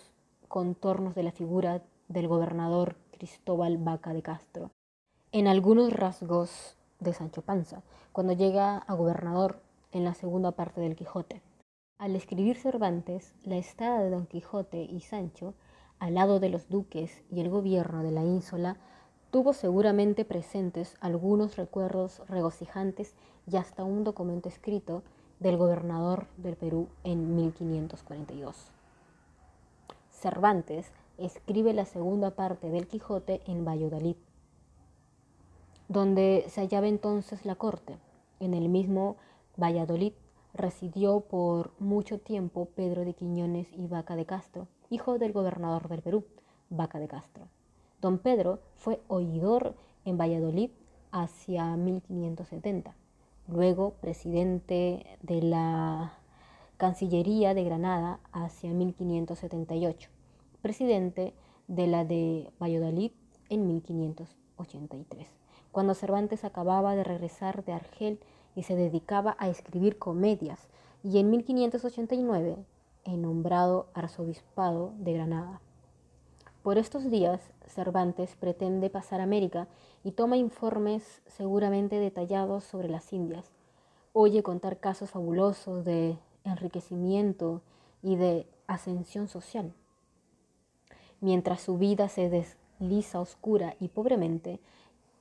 contornos 0.48 1.14
de 1.14 1.22
la 1.22 1.32
figura 1.32 1.82
del 2.08 2.28
gobernador 2.28 2.96
Cristóbal 3.24 3.78
Vaca 3.78 4.12
de 4.12 4.20
Castro, 4.20 4.70
en 5.32 5.48
algunos 5.48 5.94
rasgos 5.94 6.76
de 7.00 7.14
Sancho 7.14 7.40
Panza, 7.40 7.82
cuando 8.12 8.34
llega 8.34 8.76
a 8.76 8.92
gobernador 8.92 9.62
en 9.92 10.04
la 10.04 10.12
segunda 10.12 10.50
parte 10.50 10.82
del 10.82 10.94
Quijote. 10.94 11.40
Al 11.98 12.16
escribir 12.16 12.58
Cervantes, 12.58 13.32
la 13.42 13.56
estada 13.56 14.02
de 14.02 14.10
Don 14.10 14.26
Quijote 14.26 14.82
y 14.82 15.00
Sancho, 15.00 15.54
al 15.98 16.16
lado 16.16 16.38
de 16.38 16.50
los 16.50 16.68
duques 16.68 17.24
y 17.30 17.40
el 17.40 17.48
gobierno 17.48 18.02
de 18.02 18.10
la 18.10 18.24
ínsula, 18.24 18.76
tuvo 19.30 19.54
seguramente 19.54 20.26
presentes 20.26 20.94
algunos 21.00 21.56
recuerdos 21.56 22.20
regocijantes 22.28 23.14
y 23.50 23.56
hasta 23.56 23.84
un 23.84 24.04
documento 24.04 24.50
escrito 24.50 25.02
del 25.40 25.56
gobernador 25.56 26.26
del 26.36 26.56
Perú 26.56 26.88
en 27.04 27.36
1542. 27.36 28.70
Cervantes 30.10 30.92
escribe 31.18 31.72
la 31.72 31.84
segunda 31.84 32.30
parte 32.32 32.70
del 32.70 32.86
Quijote 32.86 33.42
en 33.46 33.64
Valladolid, 33.64 34.16
donde 35.88 36.44
se 36.48 36.60
hallaba 36.60 36.88
entonces 36.88 37.44
la 37.44 37.54
corte. 37.54 37.98
En 38.40 38.54
el 38.54 38.68
mismo 38.68 39.16
Valladolid 39.56 40.12
residió 40.52 41.20
por 41.20 41.72
mucho 41.78 42.18
tiempo 42.18 42.68
Pedro 42.74 43.04
de 43.04 43.14
Quiñones 43.14 43.68
y 43.72 43.86
Vaca 43.86 44.16
de 44.16 44.26
Castro, 44.26 44.68
hijo 44.90 45.18
del 45.18 45.32
gobernador 45.32 45.88
del 45.88 46.02
Perú, 46.02 46.24
Vaca 46.70 46.98
de 46.98 47.08
Castro. 47.08 47.48
Don 48.00 48.18
Pedro 48.18 48.60
fue 48.76 49.00
oidor 49.08 49.74
en 50.04 50.18
Valladolid 50.18 50.70
hacia 51.10 51.76
1570, 51.76 52.94
luego 53.48 53.94
presidente 54.00 55.06
de 55.22 55.42
la 55.42 56.18
Cancillería 56.76 57.54
de 57.54 57.64
Granada 57.64 58.18
hacia 58.32 58.72
1578 58.72 60.13
presidente 60.64 61.34
de 61.68 61.86
la 61.86 62.06
de 62.06 62.50
Valladolid 62.58 63.12
en 63.50 63.66
1583, 63.66 65.28
cuando 65.72 65.92
Cervantes 65.92 66.42
acababa 66.42 66.96
de 66.96 67.04
regresar 67.04 67.66
de 67.66 67.74
Argel 67.74 68.18
y 68.56 68.62
se 68.62 68.74
dedicaba 68.74 69.36
a 69.38 69.50
escribir 69.50 69.98
comedias, 69.98 70.70
y 71.02 71.18
en 71.18 71.28
1589 71.28 72.56
en 73.04 73.20
nombrado 73.20 73.88
arzobispado 73.92 74.94
de 74.96 75.12
Granada. 75.12 75.60
Por 76.62 76.78
estos 76.78 77.10
días, 77.10 77.42
Cervantes 77.66 78.34
pretende 78.34 78.88
pasar 78.88 79.20
a 79.20 79.24
América 79.24 79.68
y 80.02 80.12
toma 80.12 80.38
informes 80.38 81.20
seguramente 81.26 82.00
detallados 82.00 82.64
sobre 82.64 82.88
las 82.88 83.12
Indias. 83.12 83.52
Oye 84.14 84.42
contar 84.42 84.80
casos 84.80 85.10
fabulosos 85.10 85.84
de 85.84 86.16
enriquecimiento 86.42 87.60
y 88.02 88.16
de 88.16 88.46
ascensión 88.66 89.28
social. 89.28 89.74
Mientras 91.24 91.62
su 91.62 91.78
vida 91.78 92.10
se 92.10 92.28
desliza 92.28 93.18
oscura 93.18 93.76
y 93.80 93.88
pobremente, 93.88 94.60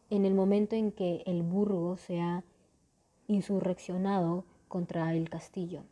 en 0.09 0.25
el 0.25 0.33
momento 0.33 0.75
en 0.75 0.91
que 0.91 1.23
el 1.25 1.43
burgo 1.43 1.95
se 1.95 2.19
ha 2.19 2.43
insurreccionado 3.27 4.43
contra 4.67 5.13
el 5.13 5.29
castillo. 5.29 5.85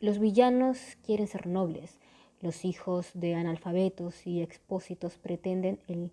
Los 0.00 0.18
villanos 0.18 0.98
quieren 1.04 1.28
ser 1.28 1.46
nobles, 1.46 2.00
los 2.40 2.64
hijos 2.64 3.12
de 3.14 3.36
analfabetos 3.36 4.26
y 4.26 4.42
expósitos 4.42 5.16
pretenden 5.16 5.78
el 5.86 6.10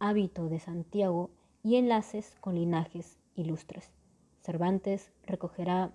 hábito 0.00 0.48
de 0.48 0.58
Santiago 0.58 1.30
y 1.62 1.76
enlaces 1.76 2.34
con 2.40 2.56
linajes 2.56 3.18
ilustres. 3.36 3.92
Cervantes 4.42 5.12
recogerá 5.24 5.92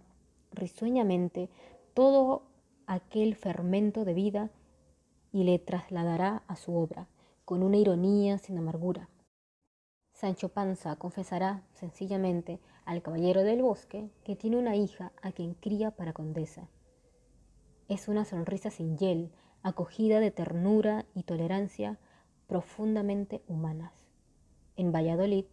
risueñamente 0.54 1.50
todo 1.94 2.44
aquel 2.88 3.36
fermento 3.36 4.06
de 4.06 4.14
vida 4.14 4.50
y 5.32 5.44
le 5.44 5.60
trasladará 5.60 6.44
a 6.48 6.56
su 6.56 6.76
obra, 6.76 7.08
con 7.46 7.64
una 7.64 7.78
ironía 7.78 8.38
sin 8.38 8.58
amargura. 8.58 9.10
Sancho 10.14 10.50
Panza 10.50 10.96
confesará 10.98 11.64
sencillamente 11.74 12.60
al 12.86 13.02
caballero 13.02 13.44
del 13.44 13.62
bosque 13.62 14.10
que 14.24 14.36
tiene 14.36 14.58
una 14.58 14.76
hija 14.76 15.12
a 15.22 15.32
quien 15.32 15.54
cría 15.54 15.92
para 15.92 16.14
condesa. 16.14 16.68
Es 17.88 18.08
una 18.08 18.26
sonrisa 18.26 18.70
sin 18.70 18.98
hiel, 18.98 19.32
acogida 19.64 20.20
de 20.20 20.32
ternura 20.32 21.06
y 21.16 21.24
tolerancia 21.24 21.98
profundamente 22.48 23.42
humanas. 23.48 23.94
En 24.76 24.92
Valladolid 24.92 25.46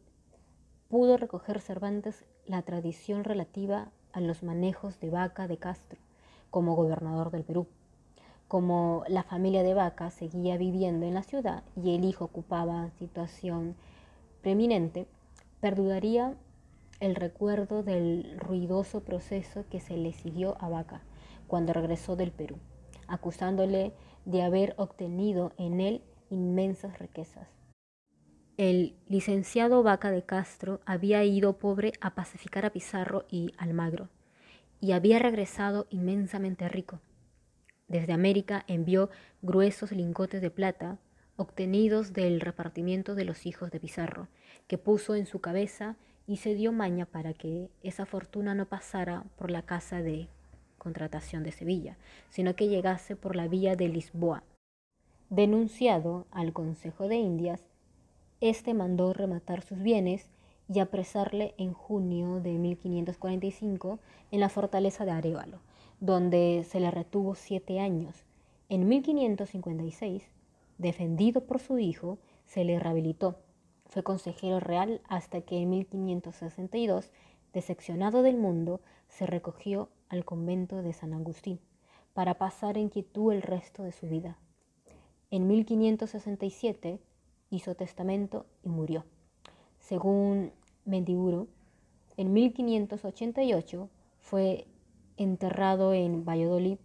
pudo 0.89 1.17
recoger 1.17 1.61
Cervantes 1.61 2.25
la 2.45 2.63
tradición 2.63 3.25
relativa 3.25 3.91
a 4.13 4.21
los 4.21 4.43
manejos 4.43 4.99
de 5.01 5.11
vaca 5.11 5.47
de 5.47 5.59
Castro 5.59 5.99
como 6.51 6.75
gobernador 6.75 7.31
del 7.31 7.45
Perú 7.45 7.67
como 8.49 9.05
la 9.09 9.23
familia 9.23 9.63
de 9.63 9.75
Vaca 9.75 10.11
seguía 10.11 10.57
viviendo 10.57 11.07
en 11.07 11.15
la 11.15 11.23
ciudad 11.23 11.65
y 11.83 11.95
el 11.95 12.05
hijo 12.05 12.25
ocupaba 12.25 12.91
situación 12.99 13.75
preeminente, 14.43 15.07
perduraría 15.61 16.35
el 17.01 17.15
recuerdo 17.15 17.83
del 17.83 18.39
ruidoso 18.39 19.01
proceso 19.01 19.65
que 19.71 19.81
se 19.81 19.97
le 19.97 20.13
siguió 20.13 20.57
a 20.61 20.69
Vaca 20.69 21.03
cuando 21.47 21.73
regresó 21.73 22.17
del 22.17 22.31
Perú, 22.31 22.57
acusándole 23.09 23.93
de 24.25 24.43
haber 24.43 24.75
obtenido 24.79 25.53
en 25.59 25.81
él 25.81 26.03
inmensas 26.31 26.99
riquezas. 26.99 27.49
El 28.57 28.97
licenciado 29.09 29.83
Vaca 29.83 30.11
de 30.11 30.23
Castro 30.23 30.81
había 30.87 31.23
ido 31.25 31.59
pobre 31.59 31.93
a 32.01 32.15
pacificar 32.15 32.65
a 32.65 32.71
Pizarro 32.71 33.27
y 33.29 33.53
Almagro, 33.59 34.09
y 34.81 34.93
había 34.93 35.19
regresado 35.19 35.87
inmensamente 35.91 36.69
rico. 36.69 37.01
Desde 37.89 38.13
América 38.13 38.65
envió 38.67 39.11
gruesos 39.43 39.93
lingotes 39.93 40.41
de 40.43 40.51
plata 40.51 40.99
obtenidos 41.37 42.13
del 42.13 42.41
repartimiento 42.41 43.15
de 43.15 43.25
los 43.25 43.47
hijos 43.47 43.71
de 43.71 43.79
Pizarro, 43.79 44.29
que 44.67 44.79
puso 44.79 45.15
en 45.15 45.27
su 45.27 45.41
cabeza 45.41 45.97
y 46.27 46.39
se 46.39 46.55
dio 46.55 46.73
maña 46.73 47.07
para 47.07 47.33
que 47.35 47.69
esa 47.83 48.07
fortuna 48.07 48.55
no 48.55 48.67
pasara 48.67 49.25
por 49.37 49.51
la 49.51 49.63
casa 49.63 50.03
de 50.03 50.29
contratación 50.79 51.45
de 51.45 51.53
Sevilla, 51.53 51.97
sino 52.31 52.57
que 52.57 52.69
llegase 52.69 53.15
por 53.15 53.37
la 53.37 53.47
vía 53.47 53.77
de 53.77 53.89
Lisboa. 53.89 54.43
Denunciado 55.31 56.27
al 56.31 56.53
Consejo 56.53 57.07
de 57.07 57.17
Indias, 57.17 57.69
este 58.41 58.75
mandó 58.75 59.13
rematar 59.13 59.63
sus 59.63 59.81
bienes 59.81 60.31
y 60.69 60.81
apresarle 60.81 61.55
en 61.59 61.73
junio 61.73 62.41
de 62.41 62.53
1545 62.53 64.01
en 64.33 64.41
la 64.41 64.49
fortaleza 64.49 65.05
de 65.05 65.13
Arevalo 65.13 65.66
donde 66.01 66.65
se 66.69 66.81
le 66.81 66.91
retuvo 66.91 67.35
siete 67.35 67.81
años. 67.81 68.25
En 68.69 68.89
1556, 68.89 70.29
defendido 70.79 71.47
por 71.47 71.61
su 71.61 71.79
hijo, 71.79 72.19
se 72.45 72.65
le 72.65 72.79
rehabilitó. 72.79 73.37
Fue 73.87 74.03
consejero 74.03 74.61
real 74.61 75.01
hasta 75.09 75.41
que 75.41 75.59
en 75.59 75.71
1562, 75.71 77.13
decepcionado 77.53 78.23
del 78.23 78.37
mundo, 78.37 78.81
se 79.09 79.27
recogió 79.27 79.89
al 80.09 80.25
convento 80.25 80.83
de 80.83 80.93
San 80.93 81.15
Agustín 81.15 81.61
para 82.13 82.35
pasar 82.35 82.79
en 82.79 82.89
quietud 82.89 83.33
el 83.33 83.43
resto 83.43 83.83
de 83.83 83.93
su 83.93 84.07
vida. 84.07 84.39
En 85.31 85.47
1567 85.47 87.01
hizo 87.51 87.75
testamento 87.75 88.47
y 88.63 88.69
murió. 88.69 89.05
Según 89.79 90.53
Mendiburo, 90.85 91.49
en 92.17 92.33
1588 92.33 93.91
fue 94.19 94.67
enterrado 95.17 95.93
en 95.93 96.25
Valladolid, 96.25 96.79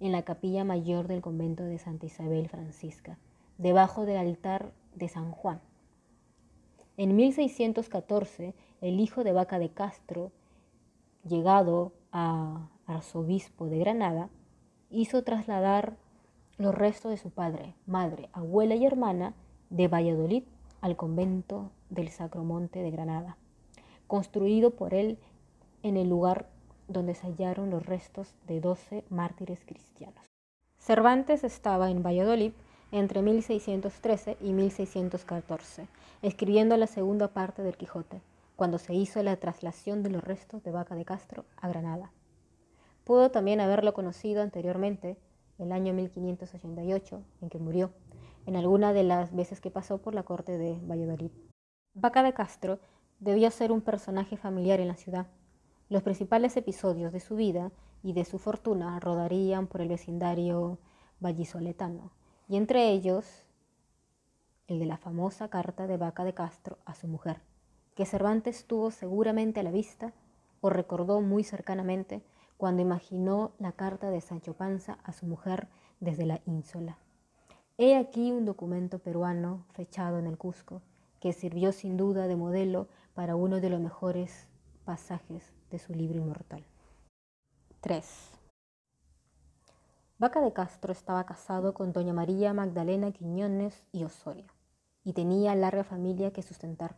en 0.00 0.12
la 0.12 0.22
capilla 0.22 0.64
mayor 0.64 1.08
del 1.08 1.20
convento 1.20 1.64
de 1.64 1.78
Santa 1.78 2.06
Isabel 2.06 2.48
Francisca, 2.48 3.18
debajo 3.56 4.06
del 4.06 4.16
altar 4.16 4.72
de 4.94 5.08
San 5.08 5.32
Juan. 5.32 5.60
En 6.96 7.16
1614, 7.16 8.54
el 8.80 9.00
hijo 9.00 9.24
de 9.24 9.32
Vaca 9.32 9.58
de 9.58 9.70
Castro, 9.70 10.32
llegado 11.24 11.92
a 12.12 12.68
arzobispo 12.86 13.66
de 13.66 13.78
Granada, 13.78 14.30
hizo 14.90 15.22
trasladar 15.22 15.96
los 16.56 16.74
restos 16.74 17.10
de 17.10 17.16
su 17.16 17.30
padre, 17.30 17.74
madre, 17.86 18.28
abuela 18.32 18.74
y 18.74 18.84
hermana 18.84 19.34
de 19.70 19.88
Valladolid 19.88 20.42
al 20.80 20.96
convento 20.96 21.70
del 21.90 22.08
Sacromonte 22.08 22.82
de 22.82 22.90
Granada, 22.90 23.36
construido 24.06 24.70
por 24.70 24.94
él 24.94 25.18
en 25.82 25.96
el 25.96 26.08
lugar 26.08 26.48
donde 26.88 27.14
se 27.14 27.26
hallaron 27.26 27.70
los 27.70 27.86
restos 27.86 28.34
de 28.46 28.60
doce 28.60 29.04
mártires 29.10 29.60
cristianos. 29.64 30.24
Cervantes 30.78 31.44
estaba 31.44 31.90
en 31.90 32.02
Valladolid 32.02 32.52
entre 32.90 33.22
1613 33.22 34.38
y 34.40 34.52
1614, 34.52 35.86
escribiendo 36.22 36.76
la 36.76 36.86
segunda 36.86 37.28
parte 37.28 37.62
del 37.62 37.76
Quijote, 37.76 38.22
cuando 38.56 38.78
se 38.78 38.94
hizo 38.94 39.22
la 39.22 39.36
traslación 39.36 40.02
de 40.02 40.10
los 40.10 40.24
restos 40.24 40.62
de 40.64 40.72
Vaca 40.72 40.94
de 40.94 41.04
Castro 41.04 41.44
a 41.60 41.68
Granada. 41.68 42.10
Pudo 43.04 43.30
también 43.30 43.60
haberlo 43.60 43.94
conocido 43.94 44.42
anteriormente, 44.42 45.16
el 45.58 45.72
año 45.72 45.92
1588, 45.92 47.22
en 47.42 47.48
que 47.48 47.58
murió, 47.58 47.90
en 48.46 48.56
alguna 48.56 48.92
de 48.92 49.02
las 49.02 49.34
veces 49.34 49.60
que 49.60 49.70
pasó 49.70 49.98
por 49.98 50.14
la 50.14 50.22
corte 50.22 50.56
de 50.56 50.78
Valladolid. 50.82 51.30
Vaca 51.94 52.22
de 52.22 52.32
Castro 52.32 52.78
debió 53.20 53.50
ser 53.50 53.72
un 53.72 53.80
personaje 53.80 54.36
familiar 54.36 54.80
en 54.80 54.88
la 54.88 54.96
ciudad. 54.96 55.26
Los 55.90 56.02
principales 56.02 56.54
episodios 56.58 57.14
de 57.14 57.20
su 57.20 57.34
vida 57.34 57.72
y 58.02 58.12
de 58.12 58.26
su 58.26 58.38
fortuna 58.38 59.00
rodarían 59.00 59.66
por 59.66 59.80
el 59.80 59.88
vecindario 59.88 60.78
vallisoletano, 61.18 62.10
y 62.46 62.58
entre 62.58 62.90
ellos 62.90 63.46
el 64.66 64.80
de 64.80 64.84
la 64.84 64.98
famosa 64.98 65.48
carta 65.48 65.86
de 65.86 65.96
Vaca 65.96 66.24
de 66.24 66.34
Castro 66.34 66.76
a 66.84 66.94
su 66.94 67.08
mujer, 67.08 67.40
que 67.94 68.04
Cervantes 68.04 68.66
tuvo 68.66 68.90
seguramente 68.90 69.60
a 69.60 69.62
la 69.62 69.70
vista 69.70 70.12
o 70.60 70.68
recordó 70.68 71.22
muy 71.22 71.42
cercanamente 71.42 72.22
cuando 72.58 72.82
imaginó 72.82 73.52
la 73.58 73.72
carta 73.72 74.10
de 74.10 74.20
Sancho 74.20 74.52
Panza 74.52 74.98
a 75.04 75.14
su 75.14 75.24
mujer 75.24 75.68
desde 76.00 76.26
la 76.26 76.42
ínsula. 76.44 76.98
He 77.78 77.96
aquí 77.96 78.30
un 78.30 78.44
documento 78.44 78.98
peruano 78.98 79.64
fechado 79.72 80.18
en 80.18 80.26
el 80.26 80.36
Cusco, 80.36 80.82
que 81.18 81.32
sirvió 81.32 81.72
sin 81.72 81.96
duda 81.96 82.26
de 82.26 82.36
modelo 82.36 82.88
para 83.14 83.36
uno 83.36 83.58
de 83.60 83.70
los 83.70 83.80
mejores 83.80 84.48
pasajes 84.84 85.57
de 85.70 85.78
su 85.78 85.92
libro 85.92 86.18
inmortal. 86.18 86.64
3. 87.80 88.30
Vaca 90.18 90.40
de 90.40 90.52
Castro 90.52 90.92
estaba 90.92 91.24
casado 91.24 91.74
con 91.74 91.92
doña 91.92 92.12
María 92.12 92.52
Magdalena 92.52 93.12
Quiñones 93.12 93.84
y 93.92 94.02
Osorio, 94.02 94.46
y 95.04 95.12
tenía 95.12 95.54
larga 95.54 95.84
familia 95.84 96.32
que 96.32 96.42
sustentar. 96.42 96.96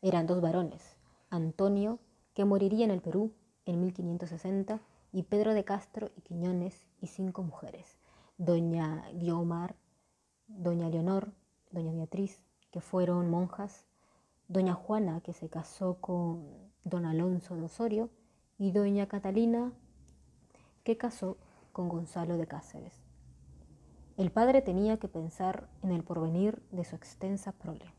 Eran 0.00 0.26
dos 0.26 0.40
varones, 0.40 0.96
Antonio, 1.28 1.98
que 2.32 2.44
moriría 2.44 2.86
en 2.86 2.90
el 2.90 3.02
Perú 3.02 3.32
en 3.66 3.80
1560, 3.80 4.80
y 5.12 5.24
Pedro 5.24 5.52
de 5.52 5.64
Castro 5.64 6.10
y 6.16 6.22
Quiñones, 6.22 6.86
y 7.00 7.08
cinco 7.08 7.42
mujeres, 7.42 7.98
doña 8.38 9.10
Guiomar, 9.12 9.76
doña 10.46 10.88
Leonor, 10.88 11.32
doña 11.70 11.92
Beatriz, 11.92 12.40
que 12.70 12.80
fueron 12.80 13.30
monjas, 13.30 13.84
doña 14.48 14.74
Juana, 14.74 15.20
que 15.20 15.32
se 15.32 15.48
casó 15.48 15.98
con 16.00 16.63
don 16.84 17.06
Alonso 17.06 17.56
de 17.56 17.64
Osorio, 17.64 18.10
y 18.58 18.70
doña 18.70 19.08
Catalina, 19.08 19.72
que 20.84 20.96
casó 20.96 21.36
con 21.72 21.88
Gonzalo 21.88 22.36
de 22.36 22.46
Cáceres. 22.46 23.02
El 24.16 24.30
padre 24.30 24.62
tenía 24.62 24.98
que 24.98 25.08
pensar 25.08 25.68
en 25.82 25.90
el 25.90 26.04
porvenir 26.04 26.62
de 26.70 26.84
su 26.84 26.94
extensa 26.94 27.50
prole. 27.50 27.92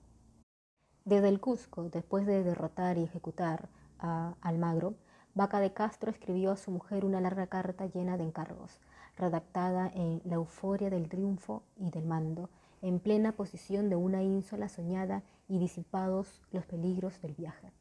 Desde 1.04 1.28
el 1.28 1.42
Cusco, 1.42 1.90
después 1.90 2.26
de 2.26 2.44
derrotar 2.44 2.98
y 2.98 3.04
ejecutar 3.04 3.68
a 4.00 4.36
Almagro, 4.42 4.96
Vaca 5.34 5.60
de 5.60 5.74
Castro 5.74 6.10
escribió 6.10 6.52
a 6.52 6.58
su 6.58 6.72
mujer 6.72 7.04
una 7.04 7.20
larga 7.20 7.48
carta 7.48 7.88
llena 7.88 8.18
de 8.18 8.24
encargos, 8.24 8.80
redactada 9.18 9.92
en 9.94 10.22
la 10.24 10.36
euforia 10.36 10.90
del 10.90 11.10
triunfo 11.10 11.64
y 11.76 11.92
del 11.92 12.06
mando, 12.06 12.50
en 12.82 13.00
plena 13.00 13.34
posición 13.34 13.90
de 13.90 13.98
una 13.98 14.24
ínsula 14.24 14.70
soñada 14.70 15.24
y 15.50 15.60
disipados 15.60 16.42
los 16.52 16.66
peligros 16.66 17.22
del 17.22 17.34
viaje, 17.34 17.72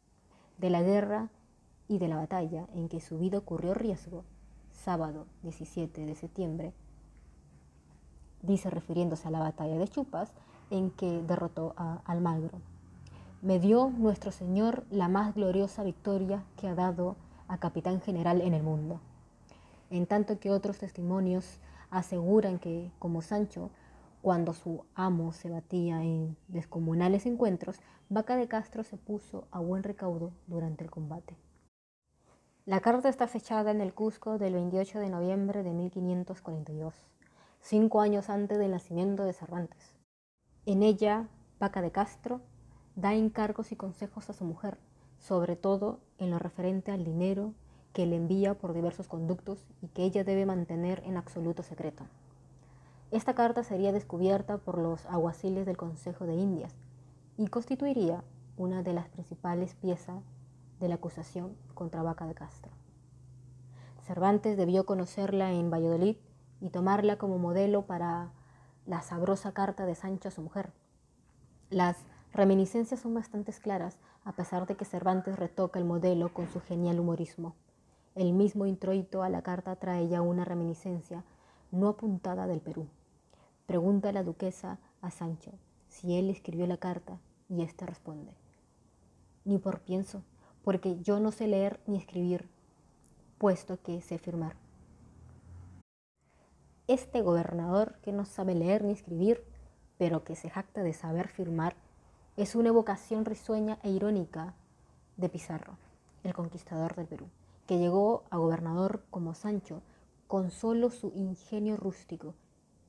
de 0.59 0.71
la 0.71 0.83
guerra 0.83 1.29
y 1.88 1.99
de 1.99 2.09
la 2.09 2.17
batalla 2.17 2.67
en 2.75 2.88
que 2.88 3.01
su 3.01 3.19
vida 3.19 3.38
ocurrió 3.38 3.75
riesgo 3.75 4.25
sábado 4.73 5.27
17 5.43 6.05
de 6.05 6.14
septiembre, 6.14 6.73
dice 8.43 8.71
refiriéndose 8.71 9.29
a 9.29 9.31
la 9.31 9.40
batalla 9.40 9.79
de 9.79 9.88
Chupas, 9.88 10.33
en 10.71 10.90
que 10.90 11.23
derrotó 11.23 11.75
a 11.77 12.01
Almagro. 12.05 12.59
Me 13.43 13.59
dio 13.59 13.90
nuestro 13.90 14.31
Señor 14.31 14.85
la 14.90 15.09
más 15.09 15.35
gloriosa 15.35 15.83
victoria 15.83 16.43
que 16.57 16.69
ha 16.69 16.75
dado 16.75 17.17
a 17.49 17.59
capitán 17.59 18.01
general 18.01 18.40
en 18.40 18.55
el 18.55 18.62
mundo. 18.62 19.01
En 19.90 20.07
tanto 20.07 20.38
que 20.38 20.51
otros 20.51 20.79
testimonios 20.79 21.61
aseguran 21.90 22.59
que, 22.59 22.90
como 22.99 23.23
Sancho, 23.23 23.71
cuando 24.25 24.55
su 24.55 24.87
amo 24.95 25.35
se 25.35 25.51
batía 25.51 26.03
en 26.03 26.39
descomunales 26.49 27.27
encuentros, 27.27 27.77
Vaca 28.09 28.37
de 28.37 28.49
Castro 28.49 28.83
se 28.83 28.97
puso 28.97 29.47
a 29.51 29.61
buen 29.61 29.83
recaudo 29.83 30.33
durante 30.47 30.83
el 30.83 30.91
combate. 30.91 31.37
La 32.65 32.81
carta 32.81 33.11
está 33.11 33.29
fechada 33.29 33.71
en 33.71 33.83
el 33.83 33.93
Cusco 33.93 34.39
del 34.39 34.55
28 34.55 34.99
de 34.99 35.11
noviembre 35.11 35.63
de 35.63 35.75
1542, 35.75 36.95
cinco 37.61 38.01
años 38.01 38.31
antes 38.31 38.57
del 38.57 38.71
nacimiento 38.71 39.25
de 39.25 39.35
Cervantes. 39.35 39.93
En 40.65 40.83
ella, 40.83 41.29
Paca 41.59 41.83
de 41.83 41.93
Castro 41.93 42.41
da 42.97 43.13
encargos 43.13 43.73
y 43.73 43.77
consejos 43.77 44.31
a 44.31 44.33
su 44.33 44.47
mujer, 44.47 44.79
sobre 45.19 45.55
todo 45.55 46.01
en 46.17 46.31
lo 46.31 46.39
referente 46.39 46.93
al 46.93 47.05
dinero 47.05 47.53
que 47.93 48.07
le 48.07 48.17
envía 48.17 48.55
por 48.55 48.73
diversos 48.73 49.07
conductos 49.07 49.67
y 49.83 49.89
que 49.89 50.05
ella 50.05 50.25
debe 50.25 50.47
mantener 50.47 51.03
en 51.05 51.19
absoluto 51.19 51.63
secreto. 51.63 52.07
Esta 53.14 53.33
carta 53.33 53.62
sería 53.62 53.92
descubierta 53.92 54.59
por 54.59 54.77
los 54.77 55.07
aguaciles 55.07 55.66
del 55.66 55.77
Consejo 55.77 56.27
de 56.27 56.35
Indias 56.35 56.74
y 57.37 57.46
constituiría 57.46 58.24
una 58.57 58.83
de 58.83 58.92
las 58.92 59.09
principales 59.09 59.77
piezas 59.77 60.20
de 60.81 60.88
la 60.88 60.96
acusación 60.96 61.55
contra 61.74 62.03
Vaca 62.03 62.27
de 62.27 62.35
Castro. 62.35 62.72
Cervantes 64.03 64.57
debió 64.57 64.85
conocerla 64.85 65.53
en 65.53 65.70
Valladolid 65.70 66.16
y 66.61 66.70
tomarla 66.70 67.16
como 67.16 67.38
modelo 67.38 67.83
para 67.83 68.33
la 68.85 69.00
sabrosa 69.00 69.53
carta 69.53 69.87
de 69.87 69.94
Sancho 69.94 70.27
a 70.27 70.33
su 70.33 70.42
mujer. 70.42 70.72
Las 71.70 71.98
reminiscencias 72.33 72.98
son 72.98 73.14
bastante 73.14 73.53
claras, 73.53 73.96
a 74.24 74.33
pesar 74.33 74.66
de 74.66 74.74
que 74.74 74.85
Cervantes 74.85 75.38
retoca 75.38 75.79
el 75.79 75.85
modelo 75.85 76.35
con 76.35 76.48
su 76.48 76.61
genial 76.61 76.98
humorismo. 76.98 77.55
El 78.16 78.33
mismo 78.33 78.66
introito 78.66 79.22
a 79.22 79.29
la 79.29 79.42
carta 79.42 79.77
trae 79.77 80.09
ya 80.09 80.20
una 80.20 80.44
reminiscencia 80.44 81.22
no 81.70 81.87
apuntada 81.87 82.48
del 82.48 82.61
Perú. 82.61 82.88
Pregunta 83.66 84.12
la 84.12 84.22
duquesa 84.22 84.79
a 85.00 85.11
Sancho 85.11 85.53
si 85.88 86.18
él 86.18 86.29
escribió 86.29 86.66
la 86.66 86.77
carta 86.77 87.18
y 87.48 87.62
éste 87.62 87.87
responde, 87.87 88.35
ni 89.46 89.59
por 89.59 89.81
pienso, 89.81 90.22
porque 90.62 91.00
yo 91.00 91.18
no 91.18 91.33
sé 91.33 91.46
leer 91.46 91.81
ni 91.87 91.96
escribir, 91.96 92.48
puesto 93.38 93.81
que 93.81 94.03
sé 94.03 94.18
firmar. 94.18 94.57
Este 96.88 97.22
gobernador 97.22 97.96
que 98.03 98.12
no 98.12 98.27
sabe 98.27 98.55
leer 98.55 98.85
ni 98.85 98.92
escribir, 98.92 99.42
pero 99.96 100.24
que 100.24 100.37
se 100.37 100.50
jacta 100.50 100.83
de 100.83 100.92
saber 100.92 101.29
firmar, 101.29 101.74
es 102.37 102.57
una 102.57 102.68
evocación 102.68 103.24
risueña 103.24 103.79
e 103.83 103.90
irónica 103.90 104.55
de 105.16 105.31
Pizarro, 105.31 105.79
el 106.22 106.35
conquistador 106.35 106.96
del 106.96 107.07
Perú, 107.07 107.29
que 107.66 107.79
llegó 107.79 108.24
a 108.29 108.37
gobernador 108.37 109.05
como 109.09 109.33
Sancho 109.33 109.81
con 110.27 110.50
solo 110.50 110.90
su 110.90 111.12
ingenio 111.14 111.79
rústico 111.79 112.35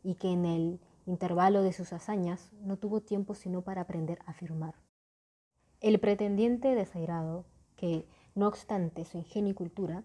y 0.06 0.16
que 0.16 0.32
en 0.32 0.46
el 0.46 0.80
intervalo 1.08 1.64
de 1.64 1.74
sus 1.74 1.92
hazañas 1.92 2.52
no 2.62 2.78
tuvo 2.78 3.02
tiempo 3.02 3.34
sino 3.34 3.62
para 3.62 3.82
aprender 3.82 4.20
a 4.28 4.34
firmar. 4.34 4.76
El 5.82 6.00
pretendiente 6.00 6.76
desairado 6.76 7.44
que, 7.76 8.08
no 8.36 8.48
obstante 8.48 9.04
su 9.06 9.18
ingenio 9.18 9.52
y 9.52 9.56
cultura, 9.56 10.04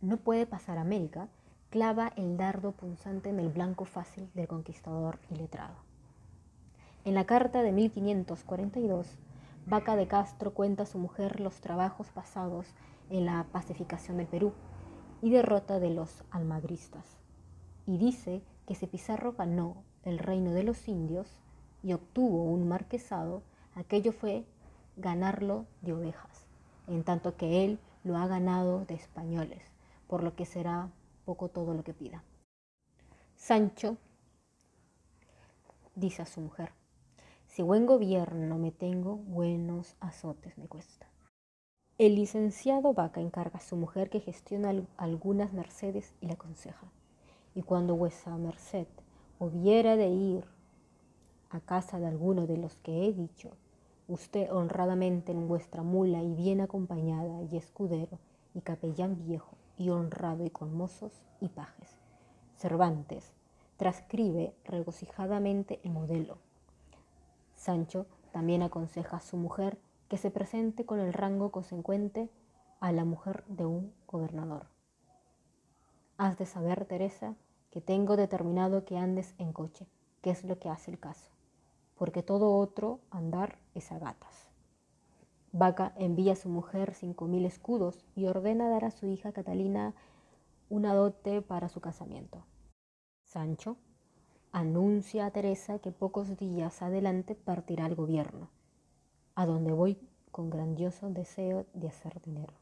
no 0.00 0.18
puede 0.18 0.46
pasar 0.46 0.78
a 0.78 0.82
América, 0.82 1.28
clava 1.70 2.12
el 2.16 2.36
dardo 2.36 2.72
punzante 2.72 3.30
en 3.30 3.40
el 3.40 3.48
blanco 3.48 3.84
fácil 3.84 4.30
del 4.34 4.46
conquistador 4.46 5.18
iletrado. 5.28 5.74
En 7.04 7.14
la 7.14 7.24
carta 7.24 7.62
de 7.62 7.72
1542, 7.72 9.18
Vaca 9.66 9.96
de 9.96 10.06
Castro 10.06 10.54
cuenta 10.54 10.84
a 10.84 10.86
su 10.86 10.98
mujer 10.98 11.40
los 11.40 11.60
trabajos 11.60 12.08
pasados 12.10 12.66
en 13.10 13.26
la 13.26 13.46
pacificación 13.50 14.18
del 14.18 14.26
Perú 14.26 14.52
y 15.20 15.30
derrota 15.30 15.80
de 15.80 15.90
los 15.90 16.22
almagristas, 16.30 17.18
y 17.86 17.98
dice 17.98 18.42
que 18.66 18.74
si 18.74 18.86
Pizarro 18.86 19.32
ganó 19.32 19.84
el 20.04 20.18
reino 20.18 20.52
de 20.52 20.62
los 20.62 20.88
indios 20.88 21.28
y 21.82 21.92
obtuvo 21.92 22.44
un 22.44 22.68
marquesado, 22.68 23.42
aquello 23.74 24.12
fue 24.12 24.44
ganarlo 24.96 25.66
de 25.82 25.92
ovejas 25.92 26.44
en 26.86 27.04
tanto 27.04 27.36
que 27.36 27.64
él 27.64 27.78
lo 28.02 28.16
ha 28.16 28.26
ganado 28.26 28.84
de 28.84 28.94
españoles, 28.94 29.62
por 30.06 30.22
lo 30.22 30.34
que 30.34 30.44
será 30.44 30.90
poco 31.24 31.48
todo 31.48 31.74
lo 31.74 31.84
que 31.84 31.94
pida. 31.94 32.22
Sancho 33.36 33.96
dice 35.94 36.22
a 36.22 36.26
su 36.26 36.40
mujer, 36.40 36.72
si 37.46 37.62
buen 37.62 37.86
gobierno 37.86 38.58
me 38.58 38.72
tengo, 38.72 39.16
buenos 39.16 39.96
azotes 40.00 40.58
me 40.58 40.66
cuesta. 40.66 41.06
El 41.96 42.16
licenciado 42.16 42.92
Vaca 42.92 43.20
encarga 43.20 43.58
a 43.58 43.62
su 43.62 43.76
mujer 43.76 44.10
que 44.10 44.20
gestione 44.20 44.84
algunas 44.96 45.52
mercedes 45.52 46.12
y 46.20 46.26
le 46.26 46.32
aconseja. 46.32 46.90
Y 47.54 47.62
cuando 47.62 47.96
vuesa 47.96 48.36
merced 48.36 48.86
hubiera 49.38 49.96
de 49.96 50.08
ir 50.08 50.44
a 51.50 51.60
casa 51.60 51.98
de 51.98 52.06
alguno 52.06 52.46
de 52.46 52.56
los 52.56 52.76
que 52.76 53.06
he 53.06 53.12
dicho, 53.12 53.50
usted 54.08 54.50
honradamente 54.52 55.32
en 55.32 55.46
vuestra 55.46 55.82
mula 55.82 56.22
y 56.22 56.34
bien 56.34 56.60
acompañada 56.60 57.42
y 57.42 57.56
escudero 57.56 58.18
y 58.54 58.60
capellán 58.60 59.24
viejo 59.24 59.56
y 59.78 59.90
honrado 59.90 60.44
y 60.44 60.50
con 60.50 60.76
mozos 60.76 61.12
y 61.40 61.48
pajes. 61.48 61.96
Cervantes 62.56 63.32
transcribe 63.76 64.54
regocijadamente 64.64 65.80
el 65.84 65.90
modelo. 65.90 66.38
Sancho 67.54 68.06
también 68.32 68.62
aconseja 68.62 69.18
a 69.18 69.20
su 69.20 69.36
mujer 69.36 69.78
que 70.08 70.16
se 70.16 70.30
presente 70.30 70.84
con 70.84 71.00
el 71.00 71.12
rango 71.12 71.50
consecuente 71.50 72.28
a 72.80 72.92
la 72.92 73.04
mujer 73.04 73.44
de 73.46 73.64
un 73.64 73.92
gobernador. 74.06 74.66
Has 76.18 76.38
de 76.38 76.46
saber, 76.46 76.84
Teresa, 76.84 77.34
que 77.74 77.80
tengo 77.80 78.16
determinado 78.16 78.84
que 78.84 78.96
andes 78.96 79.34
en 79.36 79.52
coche, 79.52 79.88
que 80.22 80.30
es 80.30 80.44
lo 80.44 80.60
que 80.60 80.68
hace 80.68 80.92
el 80.92 81.00
caso, 81.00 81.32
porque 81.96 82.22
todo 82.22 82.56
otro 82.56 83.00
andar 83.10 83.58
es 83.74 83.90
a 83.90 83.98
gatas. 83.98 84.48
Vaca 85.50 85.92
envía 85.96 86.34
a 86.34 86.36
su 86.36 86.48
mujer 86.48 86.94
cinco 86.94 87.26
mil 87.26 87.44
escudos 87.44 88.04
y 88.14 88.26
ordena 88.26 88.68
dar 88.68 88.84
a 88.84 88.92
su 88.92 89.08
hija 89.08 89.32
Catalina 89.32 89.92
una 90.68 90.94
dote 90.94 91.42
para 91.42 91.68
su 91.68 91.80
casamiento. 91.80 92.44
Sancho 93.24 93.76
anuncia 94.52 95.26
a 95.26 95.32
Teresa 95.32 95.80
que 95.80 95.90
pocos 95.90 96.36
días 96.36 96.80
adelante 96.80 97.34
partirá 97.34 97.86
al 97.86 97.96
gobierno, 97.96 98.50
a 99.34 99.46
donde 99.46 99.72
voy 99.72 99.98
con 100.30 100.48
grandioso 100.48 101.10
deseo 101.10 101.66
de 101.74 101.88
hacer 101.88 102.22
dinero. 102.22 102.54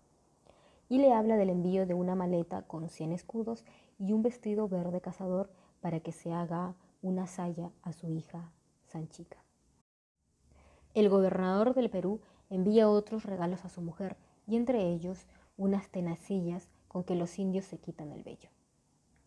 Y 0.89 1.01
le 1.01 1.13
habla 1.13 1.37
del 1.37 1.51
envío 1.51 1.87
de 1.87 1.93
una 1.93 2.15
maleta 2.15 2.63
con 2.63 2.89
cien 2.89 3.13
escudos 3.13 3.67
y 4.03 4.13
un 4.13 4.23
vestido 4.23 4.67
verde 4.69 5.01
cazador 5.01 5.49
para 5.81 6.01
que 6.01 6.11
se 6.11 6.33
haga 6.33 6.75
una 7.03 7.29
saya 7.29 7.71
a 7.83 7.93
su 7.93 8.11
hija 8.11 8.51
Sanchica. 8.89 9.39
El 10.93 11.09
gobernador 11.09 11.73
del 11.73 11.89
Perú 11.89 12.21
envía 12.51 12.89
otros 12.89 13.25
regalos 13.25 13.65
a 13.65 13.69
su 13.69 13.81
mujer 13.81 14.17
y 14.49 14.57
entre 14.57 14.89
ellos 14.89 15.27
unas 15.57 15.89
tenacillas 15.89 16.69
con 16.89 17.05
que 17.05 17.15
los 17.15 17.39
indios 17.39 17.65
se 17.65 17.79
quitan 17.79 18.11
el 18.11 18.25
vello. 18.25 18.51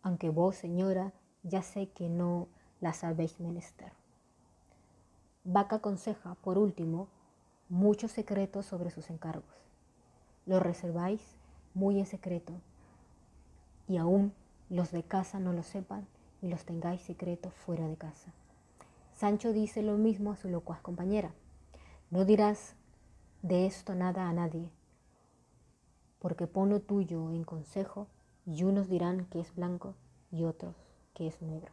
Aunque 0.02 0.28
vos, 0.28 0.56
señora, 0.56 1.14
ya 1.42 1.62
sé 1.62 1.88
que 1.88 2.10
no 2.10 2.48
las 2.80 3.02
habéis 3.02 3.40
menester. 3.40 3.92
Vaca 5.42 5.76
aconseja, 5.76 6.34
por 6.42 6.58
último, 6.58 7.08
muchos 7.70 8.12
secretos 8.12 8.66
sobre 8.66 8.90
sus 8.90 9.08
encargos. 9.08 9.56
Los 10.44 10.62
reserváis 10.62 11.22
muy 11.72 11.98
en 11.98 12.06
secreto 12.06 12.52
y 13.88 13.96
aún 13.96 14.32
los 14.68 14.90
de 14.90 15.02
casa 15.02 15.38
no 15.38 15.52
lo 15.52 15.62
sepan 15.62 16.06
y 16.42 16.48
los 16.48 16.64
tengáis 16.64 17.02
secretos 17.02 17.54
fuera 17.54 17.86
de 17.88 17.96
casa. 17.96 18.32
Sancho 19.14 19.52
dice 19.52 19.82
lo 19.82 19.96
mismo 19.96 20.32
a 20.32 20.36
su 20.36 20.48
locuaz 20.48 20.80
compañera. 20.80 21.32
No 22.10 22.24
dirás 22.24 22.74
de 23.42 23.66
esto 23.66 23.94
nada 23.94 24.28
a 24.28 24.32
nadie, 24.32 24.70
porque 26.18 26.46
pono 26.46 26.80
tuyo 26.80 27.30
en 27.30 27.44
consejo 27.44 28.08
y 28.44 28.64
unos 28.64 28.88
dirán 28.88 29.26
que 29.26 29.40
es 29.40 29.54
blanco 29.54 29.94
y 30.30 30.44
otros 30.44 30.74
que 31.14 31.26
es 31.26 31.40
negro. 31.40 31.72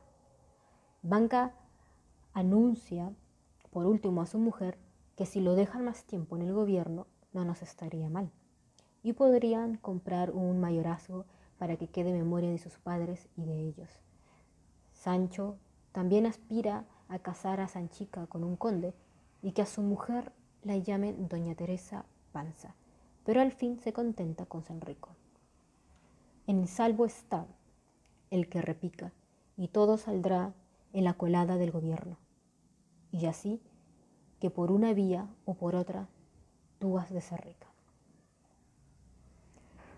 Banca 1.02 1.54
anuncia, 2.34 3.12
por 3.72 3.86
último, 3.86 4.22
a 4.22 4.26
su 4.26 4.40
mujer 4.40 4.78
que 5.16 5.26
si 5.26 5.42
lo 5.42 5.56
dejan 5.56 5.86
más 5.86 6.06
tiempo 6.06 6.36
en 6.36 6.44
el 6.44 6.54
gobierno 6.54 7.08
no 7.34 7.46
nos 7.46 7.62
estaría 7.62 8.10
mal 8.10 8.32
y 9.04 9.14
podrían 9.14 9.78
comprar 9.78 10.32
un 10.32 10.60
mayorazgo 10.60 11.26
para 11.58 11.78
que 11.78 11.88
quede 11.88 12.12
memoria 12.12 12.50
de 12.50 12.58
sus 12.58 12.78
padres 12.78 13.28
y 13.36 13.46
de 13.46 13.60
ellos. 13.60 13.90
Sancho 14.92 15.58
también 15.92 16.26
aspira 16.26 16.86
a 17.10 17.20
casar 17.20 17.60
a 17.60 17.68
Sanchica 17.68 18.28
con 18.28 18.44
un 18.44 18.56
conde 18.56 18.94
y 19.42 19.52
que 19.52 19.62
a 19.62 19.68
su 19.68 19.82
mujer 19.82 20.32
la 20.64 20.78
llame 20.78 21.14
Doña 21.14 21.56
Teresa 21.56 22.06
Panza, 22.32 22.76
pero 23.26 23.42
al 23.42 23.52
fin 23.52 23.80
se 23.80 23.94
contenta 23.94 24.46
con 24.46 24.64
San 24.64 24.82
Rico. 24.82 25.10
En 26.48 26.68
salvo 26.68 27.06
está 27.06 27.46
el 28.32 28.50
que 28.50 28.62
repica, 28.62 29.14
y 29.56 29.68
todo 29.68 29.98
saldrá 29.98 30.54
en 30.94 31.04
la 31.04 31.14
colada 31.14 31.58
del 31.58 31.72
gobierno. 31.72 32.18
Y 33.12 33.28
así 33.28 33.62
que 34.40 34.50
por 34.50 34.72
una 34.72 34.94
vía 34.94 35.30
o 35.46 35.54
por 35.54 35.76
otra 35.76 36.08
tú 36.80 36.98
has 36.98 37.12
de 37.12 37.22
ser 37.22 37.42
rica. 37.46 37.73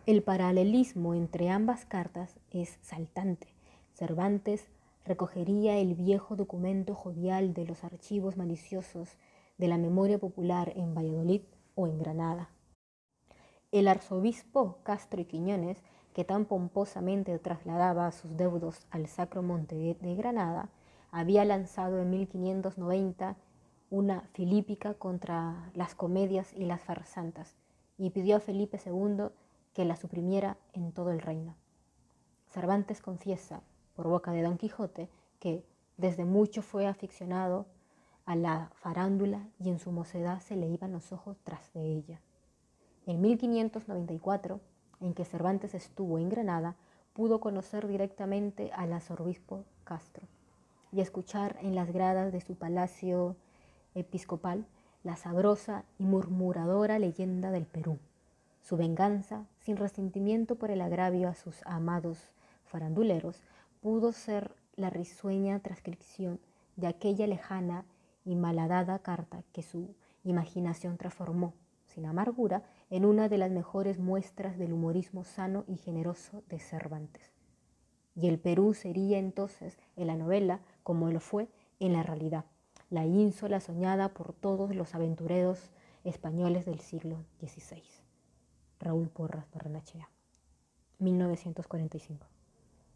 El 0.06 0.22
paralelismo 0.22 1.16
entre 1.16 1.50
ambas 1.50 1.84
cartas 1.84 2.38
es 2.52 2.78
saltante. 2.84 3.48
Cervantes 3.96 4.68
recogería 5.04 5.80
el 5.80 5.96
viejo 5.96 6.36
documento 6.36 6.94
jovial 6.94 7.56
de 7.56 7.66
los 7.66 7.84
archivos 7.84 8.38
maliciosos 8.38 9.18
de 9.58 9.68
la 9.68 9.80
memoria 9.80 10.20
popular 10.20 10.74
en 10.76 10.94
Valladolid 10.94 11.42
o 11.74 11.88
en 11.88 11.98
Granada. 11.98 12.52
El 13.72 13.88
arzobispo 13.88 14.78
Castro 14.84 15.22
y 15.22 15.26
Quiñones, 15.26 15.82
que 16.14 16.24
tan 16.24 16.46
pomposamente 16.46 17.40
trasladaba 17.40 18.12
sus 18.12 18.38
deudos 18.38 18.86
al 18.92 19.08
Sacro 19.08 19.42
Monte 19.42 19.98
de 20.00 20.16
Granada, 20.16 20.70
había 21.10 21.46
lanzado 21.46 22.00
en 22.00 22.12
1590 22.12 23.38
una 23.90 24.22
filípica 24.34 24.94
contra 24.94 25.72
las 25.74 25.96
comedias 25.96 26.54
y 26.54 26.66
las 26.66 26.82
farsantas 26.82 27.56
y 27.98 28.12
pidió 28.12 28.36
a 28.36 28.40
Felipe 28.40 28.80
II 28.86 29.30
que 29.76 29.86
la 29.86 29.98
suprimiera 29.98 30.58
en 30.74 30.94
todo 30.94 31.12
el 31.12 31.20
reino. 31.20 31.56
Cervantes 32.48 33.02
confiesa, 33.02 33.62
por 33.96 34.08
boca 34.08 34.32
de 34.32 34.42
Don 34.42 34.58
Quijote, 34.58 35.10
que 35.40 35.64
desde 35.98 36.26
mucho 36.26 36.62
fue 36.62 36.88
aficionado 36.88 37.68
a 38.26 38.36
la 38.36 38.72
farándula 38.76 39.48
y 39.60 39.70
en 39.70 39.78
su 39.78 39.92
mocedad 39.92 40.40
se 40.40 40.56
le 40.56 40.68
iban 40.68 40.94
los 40.94 41.12
ojos 41.12 41.38
tras 41.44 41.74
de 41.74 41.82
ella. 41.82 42.22
En 43.06 43.22
1594, 43.22 44.62
en 45.02 45.14
que 45.14 45.26
Cervantes 45.26 45.76
estuvo 45.76 46.18
en 46.20 46.30
Granada, 46.30 46.76
pudo 47.14 47.40
conocer 47.40 47.88
directamente 47.88 48.72
al 48.74 48.94
arzobispo 48.94 49.66
Castro 49.84 50.26
y 50.92 51.02
escuchar 51.02 51.58
en 51.62 51.76
las 51.76 51.92
gradas 51.92 52.32
de 52.32 52.40
su 52.40 52.56
palacio 52.56 53.36
episcopal 53.94 54.66
la 55.04 55.18
sabrosa 55.18 55.84
y 56.00 56.06
murmuradora 56.06 56.98
leyenda 56.98 57.52
del 57.52 57.66
Perú, 57.66 58.00
su 58.66 58.78
venganza, 58.78 59.46
sin 59.60 59.78
resentimiento 59.78 60.56
por 60.56 60.72
el 60.72 60.82
agravio 60.82 61.30
a 61.30 61.36
sus 61.36 61.62
amados 61.68 62.32
faranduleros, 62.64 63.44
pudo 63.80 64.12
ser 64.12 64.56
la 64.76 64.90
risueña 64.90 65.60
transcripción 65.60 66.40
de 66.76 66.88
aquella 66.88 67.28
lejana 67.28 67.86
y 68.26 68.36
malhadada 68.36 68.98
carta 68.98 69.44
que 69.54 69.62
su 69.62 69.94
imaginación 70.24 70.98
transformó, 70.98 71.54
sin 71.86 72.08
amargura, 72.08 72.64
en 72.90 73.06
una 73.06 73.30
de 73.30 73.38
las 73.38 73.52
mejores 73.52 74.00
muestras 74.00 74.58
del 74.58 74.74
humorismo 74.74 75.26
sano 75.26 75.64
y 75.68 75.78
generoso 75.78 76.42
de 76.50 76.58
Cervantes. 76.58 77.36
Y 78.16 78.28
el 78.30 78.40
Perú 78.40 78.74
sería 78.74 79.20
entonces 79.20 79.78
en 79.96 80.08
la 80.08 80.16
novela 80.16 80.60
como 80.82 81.12
lo 81.12 81.20
fue 81.20 81.50
en 81.80 81.94
la 81.94 82.02
realidad, 82.02 82.46
la 82.90 83.06
ínsula 83.06 83.60
soñada 83.60 84.10
por 84.10 84.34
todos 84.34 84.76
los 84.76 84.96
aventureros 84.96 85.70
españoles 86.04 86.66
del 86.66 86.80
siglo 86.80 87.26
XVI. 87.40 87.95
Raúl 88.86 89.10
Porras 89.10 89.50
Barrenachea, 89.52 90.08
1945. 91.00 92.35